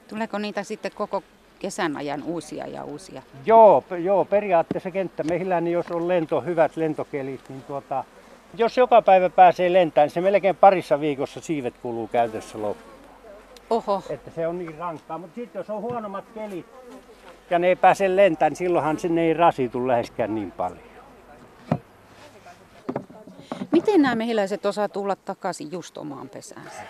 Tuleeko 0.09 0.39
niitä 0.39 0.63
sitten 0.63 0.93
koko 0.95 1.23
kesän 1.59 1.97
ajan 1.97 2.23
uusia 2.23 2.67
ja 2.67 2.85
uusia? 2.85 3.23
Joo, 3.47 3.85
joo 3.99 4.25
periaatteessa 4.25 4.91
kenttämehillä, 4.91 5.61
niin 5.61 5.75
jos 5.75 5.91
on 5.91 6.09
lento, 6.09 6.41
hyvät 6.41 6.77
lentokelit, 6.77 7.41
niin 7.49 7.63
tuota, 7.63 8.05
jos 8.57 8.77
joka 8.77 9.03
päivä 9.03 9.31
pääsee 9.31 9.73
lentämään, 9.73 10.07
niin 10.07 10.15
se 10.15 10.21
melkein 10.21 10.57
parissa 10.57 11.01
viikossa 11.01 11.41
siivet 11.41 11.75
kuluu 11.83 12.09
käytössä 12.09 12.63
loppuun. 12.63 12.95
Oho. 13.71 14.03
Että 14.11 14.31
se 14.31 14.47
on 14.47 14.59
niin 14.59 14.79
rankkaa. 14.79 15.19
Mutta 15.19 15.35
sitten 15.35 15.61
jos 15.61 15.71
on 15.71 15.83
huonommat 15.83 16.25
kelit 16.35 16.67
ja 17.51 17.59
ne 17.59 17.67
ei 17.67 17.77
pääse 17.77 18.17
lentämään, 18.17 18.51
niin 18.51 18.57
silloinhan 18.57 18.99
sinne 18.99 19.23
ei 19.23 19.35
rasitu 19.35 19.89
läheskään 19.89 20.35
niin 20.35 20.53
paljon. 20.53 20.95
Miten 23.73 24.03
nämä 24.03 24.15
mehiläiset 24.15 24.67
osaa 24.67 24.89
tulla 24.89 25.17
takaisin 25.17 25.73
just 25.73 25.99
omaan 25.99 26.29
pesäänsä? 26.29 26.83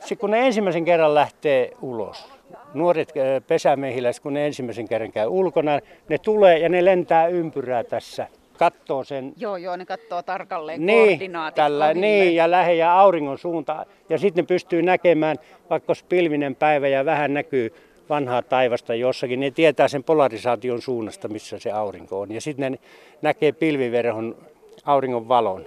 Se, 0.00 0.16
kun 0.16 0.30
ne 0.30 0.46
ensimmäisen 0.46 0.84
kerran 0.84 1.14
lähtee 1.14 1.72
ulos, 1.80 2.28
nuoret 2.74 3.08
äh, 3.08 3.42
pesämehiläiset, 3.46 4.22
kun 4.22 4.34
ne 4.34 4.46
ensimmäisen 4.46 4.88
kerran 4.88 5.12
käy 5.12 5.26
ulkona, 5.28 5.80
ne 6.08 6.18
tulee 6.18 6.58
ja 6.58 6.68
ne 6.68 6.84
lentää 6.84 7.26
ympyrää 7.26 7.84
tässä. 7.84 8.26
Kattoo 8.58 9.04
sen. 9.04 9.32
Joo, 9.36 9.56
joo, 9.56 9.76
ne 9.76 9.86
katsoo 9.86 10.22
tarkalleen 10.22 10.86
niin, 10.86 11.08
koordinaatit. 11.08 11.54
tällä, 11.54 11.94
niin, 11.94 12.34
ja 12.34 12.50
lähe 12.50 12.72
ja 12.72 13.00
auringon 13.00 13.38
suuntaan. 13.38 13.86
Ja 14.08 14.18
sitten 14.18 14.42
ne 14.42 14.46
pystyy 14.46 14.82
näkemään, 14.82 15.36
vaikka 15.70 15.90
olisi 15.90 16.04
pilvinen 16.08 16.56
päivä 16.56 16.88
ja 16.88 17.04
vähän 17.04 17.34
näkyy 17.34 17.74
vanhaa 18.08 18.42
taivasta 18.42 18.94
jossakin, 18.94 19.40
ne 19.40 19.50
tietää 19.50 19.88
sen 19.88 20.04
polarisaation 20.04 20.82
suunnasta, 20.82 21.28
missä 21.28 21.58
se 21.58 21.70
aurinko 21.70 22.20
on. 22.20 22.32
Ja 22.32 22.40
sitten 22.40 22.72
ne 22.72 22.78
näkee 23.22 23.52
pilviverhon 23.52 24.36
auringon 24.84 25.28
valon, 25.28 25.66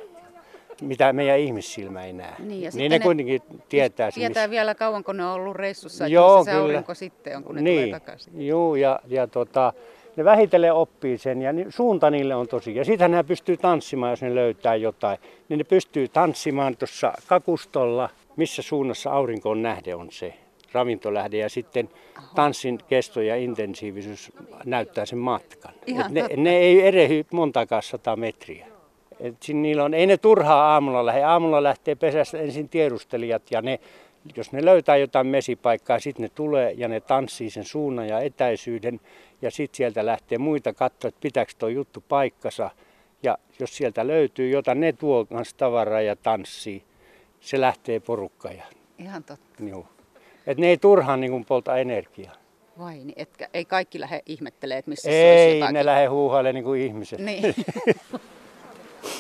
mitä 0.82 1.14
meidän 1.14 1.40
ihmissilmä 1.40 2.04
ei 2.04 2.14
näe. 2.14 2.34
Niin, 2.40 2.62
ja 2.62 2.72
niin 2.74 2.92
ne, 2.92 3.00
ne 3.00 3.04
kuitenkin 3.04 3.42
tietää 3.70 4.12
sen, 4.12 4.22
Tietää 4.22 4.50
vielä 4.50 4.76
kauan, 4.76 5.04
kun 5.04 5.18
ne 5.18 5.26
on 5.26 5.32
ollut 5.32 5.56
reissussa, 5.56 6.06
että 6.06 6.14
Joo, 6.14 6.38
missä 6.38 6.52
se 6.52 6.56
kyllä. 6.56 6.64
aurinko 6.64 6.94
sitten 6.94 7.38
on, 7.38 7.44
kun 7.44 7.56
ne 7.56 7.62
niin, 7.62 7.82
tulee 7.82 8.00
takaisin. 8.00 8.48
Joo, 8.48 8.76
ja, 8.76 9.00
ja 9.08 9.28
tota, 9.28 9.74
ne 10.16 10.24
vähitellen 10.24 10.74
oppii 10.74 11.18
sen 11.18 11.42
ja 11.42 11.52
suunta 11.70 12.10
niille 12.10 12.36
on 12.36 12.48
tosi. 12.48 12.76
Ja 12.76 12.86
sittenhän 12.86 13.12
ne 13.12 13.24
pystyy 13.24 13.58
tanssimaan, 13.58 14.10
jos 14.10 14.22
ne 14.22 14.36
löytää 14.36 14.76
jotain. 14.76 15.18
Niin 15.50 15.58
ne 15.58 15.64
pystyy 15.64 16.08
tanssimaan 16.08 16.78
tuossa 16.78 17.14
kakustolla, 17.28 18.10
missä 18.36 18.62
suunnassa 18.62 19.12
aurinkoon 19.12 19.62
nähde 19.62 19.96
on 19.96 20.12
se 20.12 20.34
ravintolähde. 20.72 21.38
Ja 21.38 21.50
sitten 21.50 21.90
tanssin 22.36 22.80
kesto 22.90 23.22
ja 23.22 23.36
intensiivisyys 23.36 24.32
näyttää 24.66 25.06
sen 25.06 25.20
matkan. 25.20 25.74
Ihan 25.86 26.14
ne, 26.14 26.28
ne 26.38 26.58
ei 26.58 26.82
erehdy 26.82 27.26
montakaan 27.32 27.84
sata 27.84 28.16
metriä. 28.16 28.75
Et 29.26 29.36
niillä 29.54 29.84
on, 29.84 29.94
ei 29.94 30.08
ne 30.08 30.18
turhaa 30.18 30.74
aamulla 30.74 31.06
lähde. 31.06 31.24
Aamulla 31.24 31.64
lähtee 31.64 31.96
pesästä 31.96 32.38
ensin 32.38 32.70
tiedustelijat 32.70 33.42
ja 33.52 33.62
ne, 33.62 33.80
jos 34.36 34.52
ne 34.52 34.66
löytää 34.66 34.98
jotain 34.98 35.28
mesipaikkaa, 35.28 36.00
sitten 36.00 36.24
ne 36.24 36.30
tulee 36.36 36.72
ja 36.72 36.88
ne 36.88 37.00
tanssii 37.00 37.50
sen 37.50 37.64
suunnan 37.66 38.08
ja 38.08 38.20
etäisyyden. 38.20 39.00
Ja 39.42 39.52
sitten 39.52 39.78
sieltä 39.78 40.06
lähtee 40.06 40.38
muita 40.38 40.74
katsoa, 40.74 41.10
että 41.10 41.22
pitääkö 41.22 41.52
tuo 41.58 41.70
juttu 41.70 42.04
paikkansa. 42.10 42.70
Ja 43.24 43.38
jos 43.60 43.78
sieltä 43.78 44.08
löytyy 44.08 44.50
jotain, 44.50 44.80
ne 44.80 44.94
tuo 44.94 45.26
kanssa 45.26 45.58
tavaraa 45.58 46.02
ja 46.02 46.16
tanssii. 46.16 46.84
Se 47.40 47.62
lähtee 47.62 48.00
porukka. 48.00 48.52
Ja, 48.52 48.64
Ihan 49.00 49.24
totta. 49.24 49.64
juu. 49.64 49.88
Et 50.48 50.58
ne 50.58 50.68
ei 50.68 50.78
turhaan 50.78 51.22
niin 51.22 51.46
polta 51.46 51.78
energiaa. 51.78 52.34
Vai 52.80 52.96
niin, 52.96 53.14
etkä, 53.16 53.48
ei 53.54 53.66
kaikki 53.66 54.00
lähde 54.00 54.22
ihmettelemään, 54.26 54.80
että 54.80 54.90
missä 54.90 55.12
se 55.12 55.32
olisi 55.32 55.66
Ei, 55.66 55.72
ne 55.72 55.86
lähde 55.86 56.06
huuhailemaan 56.06 56.56
niin 56.56 56.64
kuin 56.64 56.82
ihmiset. 56.82 57.20
Niin. 57.20 57.56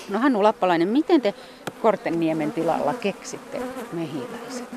No 0.10 0.19
Hannu 0.19 0.43
Lappalainen, 0.43 0.88
miten 0.88 1.21
te 1.21 1.34
Kortenniemen 1.82 2.52
tilalla 2.52 2.93
keksitte 2.93 3.62
mehiläiset? 3.93 4.69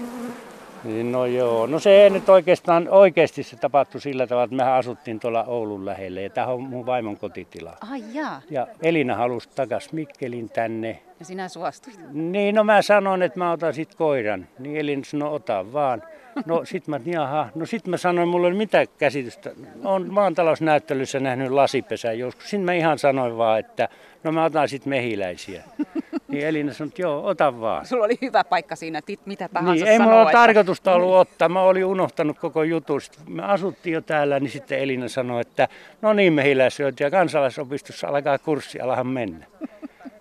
Niin, 0.84 1.12
No 1.12 1.26
joo, 1.26 1.66
no 1.66 1.78
se 1.78 2.02
ei 2.02 2.10
nyt 2.10 2.28
oikeastaan 2.28 2.88
oikeasti 2.88 3.42
se 3.42 3.56
tapahtui 3.56 4.00
sillä 4.00 4.26
tavalla, 4.26 4.44
että 4.44 4.56
mehän 4.56 4.74
asuttiin 4.74 5.20
tuolla 5.20 5.44
Oulun 5.44 5.86
lähellä 5.86 6.20
ja 6.20 6.30
tämä 6.30 6.46
on 6.46 6.62
mun 6.62 6.86
vaimon 6.86 7.16
kotitila. 7.16 7.76
Ai 7.90 8.02
jaa, 8.12 8.42
Ja 8.50 8.66
Elina 8.82 9.14
halusi 9.14 9.48
takas 9.54 9.92
Mikkelin 9.92 10.48
tänne. 10.50 10.98
ja 11.18 11.24
sinä 11.24 11.48
suostuit. 11.48 11.98
Niin, 12.12 12.54
no 12.54 12.64
mä 12.64 12.82
sanoin, 12.82 13.22
että 13.22 13.38
mä 13.38 13.52
otan 13.52 13.74
sit 13.74 13.94
koiran. 13.94 14.46
Niin 14.58 14.76
Elina 14.76 15.04
sanoi, 15.04 15.34
ota 15.34 15.72
vaan. 15.72 16.02
No 16.46 16.64
sit 16.64 16.88
mä, 16.88 17.00
jaha. 17.04 17.48
No 17.54 17.66
sit 17.66 17.86
mä 17.86 17.96
sanoin, 17.96 18.28
mulla 18.28 18.46
ei 18.46 18.50
ole 18.50 18.58
mitään 18.58 18.86
käsitystä. 18.98 19.50
Olen 19.84 20.12
maantalousnäyttelyssä 20.12 21.20
nähnyt 21.20 21.50
lasipesän 21.50 22.18
joskus. 22.18 22.44
Sitten 22.50 22.60
mä 22.64 22.72
ihan 22.72 22.98
sanoin 22.98 23.36
vaan, 23.38 23.58
että 23.58 23.88
no 24.24 24.32
mä 24.32 24.44
otan 24.44 24.68
sit 24.68 24.86
mehiläisiä. 24.86 25.62
Niin 26.28 26.46
Elina 26.46 26.72
sanoi, 26.72 26.88
että 26.88 27.02
joo, 27.02 27.26
ota 27.26 27.60
vaan. 27.60 27.86
Sulla 27.86 28.04
oli 28.04 28.18
hyvä 28.22 28.44
paikka 28.44 28.76
siinä, 28.76 29.02
tit 29.02 29.20
mitä 29.26 29.48
tahansa 29.48 29.84
Niin, 29.84 29.86
ei 29.92 29.98
mulla 29.98 30.22
että- 30.22 30.32
tarkoitusta 30.32 30.94
ollut 30.94 31.14
ottaa. 31.14 31.48
Mä 31.48 31.60
olin 31.62 31.84
unohtanut 31.84 32.38
koko 32.38 32.62
jutun. 32.62 33.00
Sitten 33.00 33.32
me 33.32 33.42
asuttiin 33.42 33.94
jo 33.94 34.00
täällä, 34.00 34.40
niin 34.40 34.50
sitten 34.50 34.78
Elina 34.78 35.08
sanoi, 35.08 35.40
että 35.40 35.68
no 36.02 36.12
niin 36.12 36.32
mehiläisyöt 36.32 37.00
ja 37.00 37.10
kansalaisopistossa 37.10 38.08
alkaa 38.08 38.38
kurssi, 38.38 38.80
alahan 38.80 39.06
mennä. 39.06 39.46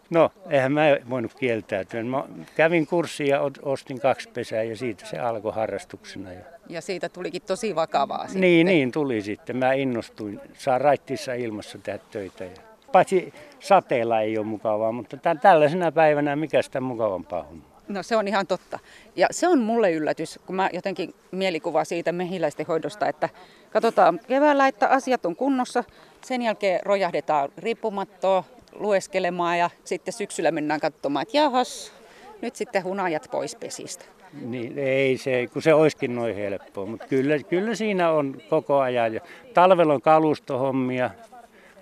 No, 0.10 0.32
eihän 0.50 0.72
mä 0.72 0.82
voinut 1.10 1.34
kieltäytyä. 1.34 2.04
Mä 2.04 2.24
kävin 2.56 2.88
kurssia 2.88 3.36
ja 3.36 3.42
ostin 3.62 4.00
kaksi 4.00 4.30
pesää 4.30 4.64
ja 4.64 4.78
siitä 4.78 5.06
se 5.06 5.20
alkoi 5.20 5.54
harrastuksena. 5.54 6.34
Ja... 6.34 6.42
Ja 6.70 6.82
siitä 6.82 7.10
tulikin 7.10 7.42
tosi 7.42 7.76
vakavaa 7.76 8.24
sitten. 8.24 8.42
Niin, 8.42 8.66
niin 8.68 8.92
tuli 8.92 9.22
sitten. 9.22 9.58
Mä 9.58 9.74
innostuin. 9.74 10.40
Saa 10.54 10.78
raittissa 10.78 11.34
ilmassa 11.34 11.78
tehdä 11.78 12.00
töitä. 12.12 12.44
Ja... 12.44 12.52
Paitsi 12.98 13.34
sateella 13.60 14.22
ei 14.22 14.38
ole 14.38 14.46
mukavaa, 14.46 14.92
mutta 14.92 15.18
tä- 15.18 15.36
tällaisena 15.36 15.92
päivänä 15.92 16.36
mikä 16.36 16.62
sitä 16.62 16.82
mukavampaa 16.82 17.40
on. 17.52 17.64
No 17.88 18.04
se 18.04 18.16
on 18.16 18.28
ihan 18.28 18.48
totta. 18.48 18.80
Ja 19.16 19.28
se 19.32 19.48
on 19.48 19.60
mulle 19.60 19.92
yllätys, 19.92 20.40
kun 20.46 20.56
mä 20.56 20.70
jotenkin 20.74 21.14
mielikuva 21.32 21.84
siitä 21.84 22.12
mehiläisten 22.12 22.66
hoidosta, 22.66 23.08
että 23.08 23.30
katsotaan 23.70 24.20
keväällä, 24.28 24.68
että 24.68 24.88
asiat 24.88 25.26
on 25.26 25.36
kunnossa. 25.36 25.84
Sen 26.26 26.42
jälkeen 26.42 26.80
rojahdetaan 26.86 27.50
riippumattoa 27.58 28.44
lueskelemaan 28.74 29.58
ja 29.58 29.70
sitten 29.84 30.14
syksyllä 30.14 30.52
mennään 30.52 30.80
katsomaan, 30.80 31.24
että 31.24 31.38
jahas, 31.38 31.94
nyt 32.42 32.56
sitten 32.56 32.84
hunajat 32.84 33.28
pois 33.32 33.56
pesistä. 33.56 34.06
Niin, 34.42 34.80
ei 34.80 35.18
se, 35.18 35.48
kun 35.54 35.62
se 35.62 35.74
olisikin 35.74 36.16
noin 36.16 36.36
helppoa, 36.36 36.86
mutta 36.86 37.06
kyllä, 37.08 37.40
kyllä 37.40 37.76
siinä 37.76 38.12
on 38.12 38.42
koko 38.50 38.80
ajan. 38.80 39.14
Ja 39.14 39.22
talvella 39.54 39.94
on 39.94 40.02
kalustohommia, 40.02 41.10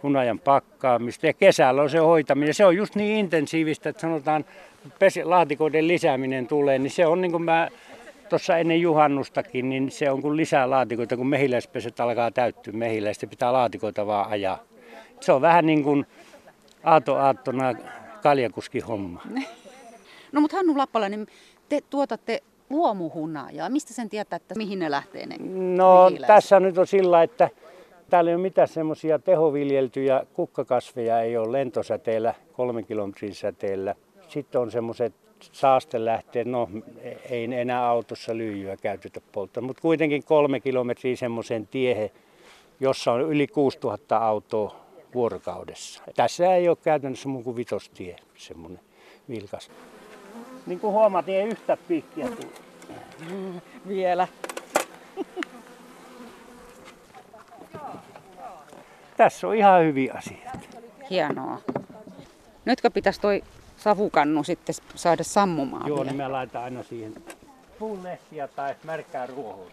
hunajan 0.04 0.40
pakkaamista 0.40 1.28
ja 1.28 1.34
kesällä 1.34 1.82
on 1.82 1.90
se 1.90 1.98
hoitaminen. 1.98 2.54
Se 2.54 2.66
on 2.66 2.76
just 2.78 2.96
niin 2.96 3.18
intensiivistä, 3.20 3.90
että 3.90 4.02
sanotaan 4.02 4.46
pesi, 5.00 5.24
laatikoiden 5.24 5.88
lisääminen 5.88 6.48
tulee, 6.48 6.80
niin 6.80 6.92
se 6.92 7.06
on 7.06 7.22
niin 7.22 7.32
kuin 7.32 7.44
mä 7.44 7.68
tuossa 8.30 8.58
ennen 8.58 8.82
juhannustakin, 8.82 9.70
niin 9.70 9.92
se 9.92 10.12
on 10.12 10.22
kuin 10.22 10.38
lisää 10.38 10.70
laatikoita, 10.70 11.18
kun 11.18 11.28
mehiläispeset 11.28 12.00
alkaa 12.00 12.32
täyttyä 12.32 12.74
mehiläistä, 12.74 13.28
pitää 13.28 13.54
laatikoita 13.54 14.08
vaan 14.08 14.30
ajaa. 14.30 14.60
Se 15.20 15.32
on 15.32 15.42
vähän 15.42 15.66
niin 15.66 15.84
kuin 15.84 16.06
aato 16.84 17.16
aattona 17.16 17.74
kaljakuskin 18.24 18.84
homma. 18.84 19.22
No 20.32 20.42
mutta 20.42 20.58
Hannu 20.58 20.78
Lappalainen, 20.78 21.28
te 21.70 21.82
tuotatte 21.90 22.44
luomuhunajaa. 22.70 23.70
Mistä 23.70 23.94
sen 23.94 24.10
tietää, 24.10 24.38
että 24.38 24.56
mihin 24.58 24.80
ne 24.80 24.92
lähtee 24.92 25.26
ne 25.26 25.36
No 25.76 26.04
mehiläiset? 26.04 26.28
tässä 26.28 26.60
nyt 26.60 26.78
on 26.78 26.88
sillä, 26.88 27.24
että 27.24 27.50
täällä 28.10 28.32
ei 28.32 28.36
ole 28.36 28.42
mitään 28.42 28.68
semmoisia 28.68 29.20
tehoviljeltyjä 29.20 30.26
kukkakasveja, 30.34 31.22
ei 31.22 31.38
ole 31.38 31.52
lentosäteellä, 31.52 32.34
kolmen 32.54 32.86
kilometrin 32.86 33.36
säteellä. 33.36 33.96
Sitten 34.28 34.62
on 34.62 34.72
semmoiset 34.72 35.14
saastelähteet, 35.52 36.48
no 36.48 36.70
ei 37.30 37.44
enää 37.44 37.88
autossa 37.88 38.38
lyijyä 38.38 38.78
käytetä 38.78 39.22
polttaa, 39.32 39.64
mutta 39.64 39.82
kuitenkin 39.82 40.24
kolme 40.24 40.60
kilometriä 40.60 41.16
semmoisen 41.16 41.68
tiehen, 41.68 42.10
jossa 42.80 43.12
on 43.12 43.22
yli 43.22 43.48
6000 43.48 44.18
autoa 44.18 44.76
vuorokaudessa. 45.14 46.04
Tässä 46.16 46.56
ei 46.56 46.70
ole 46.70 46.78
käytännössä 46.84 47.30
muu 47.30 47.44
kuin 47.44 47.56
vitostie, 47.56 48.16
semmoinen 48.38 48.80
vilkas. 49.30 49.72
Niin 50.66 50.80
kuin 50.80 50.94
huomaat, 50.94 51.26
niin 51.26 51.40
ei 51.40 51.48
yhtä 51.48 51.78
piikkiä 51.88 52.28
tule. 52.28 52.52
Vielä. 53.88 54.28
Tässä 59.18 59.48
on 59.48 59.56
ihan 59.56 59.84
hyviä 59.84 60.14
asioita. 60.18 60.52
Hienoa. 61.10 61.62
Nytkö 62.66 62.90
pitäisi 62.90 63.22
toi 63.22 63.44
savukannu 63.78 64.44
sitten 64.44 64.76
saada 64.96 65.24
sammumaan 65.24 65.88
Joo, 65.88 65.98
vielä? 65.98 66.12
niin 66.12 66.22
mä 66.22 66.32
laitan 66.32 66.64
aina 66.64 66.84
siihen 66.84 67.14
puunlehtiä 67.80 68.48
tai 68.48 68.76
märkää 68.84 69.26
ruohoa. 69.28 69.68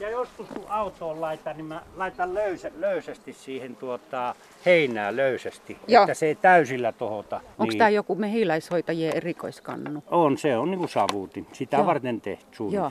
Ja 0.00 0.10
joskus 0.10 0.46
kun 0.48 0.64
autoon 0.68 1.20
laitan, 1.20 1.56
niin 1.56 1.66
mä 1.66 1.82
laitan 1.96 2.34
löysä, 2.34 2.70
löysästi 2.78 3.32
siihen 3.32 3.76
tuota, 3.76 4.34
heinää 4.66 5.16
löysästi, 5.16 5.78
Joo. 5.88 6.02
että 6.02 6.14
se 6.14 6.26
ei 6.26 6.34
täysillä 6.34 6.92
tohota. 6.92 7.36
Onko 7.36 7.64
niin. 7.64 7.78
tämä 7.78 7.90
joku 7.90 8.14
mehiläishoitajien 8.14 9.16
erikoiskannu? 9.16 10.04
On, 10.10 10.38
se 10.38 10.56
on 10.56 10.70
niin 10.70 10.78
kuin 10.78 10.88
savuutin. 10.88 11.46
Sitä 11.52 11.76
Joo. 11.76 11.86
varten 11.86 12.20
tehty 12.20 12.44
Joo. 12.44 12.54
suunnitelma. 12.56 12.90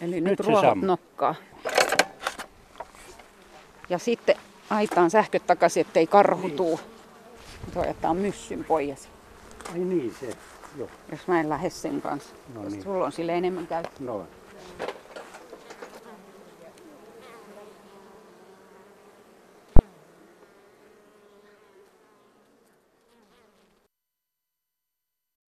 Eli 0.00 0.20
nyt, 0.20 0.24
Nyt 0.24 0.40
ruohot 0.40 0.80
nokkaa. 0.82 1.34
Ja 3.88 3.98
sitten 3.98 4.36
aitaan 4.70 5.10
sähköt 5.10 5.46
takaisin, 5.46 5.80
ettei 5.80 6.06
karhu 6.06 6.50
tuu. 6.50 6.80
Tuo 7.74 7.84
jättää 7.84 8.14
myssyn 8.14 8.64
pois, 8.64 9.08
Ai 9.72 9.78
niin 9.78 10.14
se, 10.20 10.36
joo. 10.76 10.88
jos 11.12 11.26
mä 11.26 11.40
en 11.40 11.48
lähde 11.48 11.70
sen 11.70 12.02
kanssa. 12.02 12.34
No 12.54 12.62
niin. 12.62 12.82
Sulla 12.82 13.04
on 13.04 13.12
sille 13.12 13.34
enemmän 13.34 13.66
käyttöä. 13.66 14.06
Noin. 14.06 14.28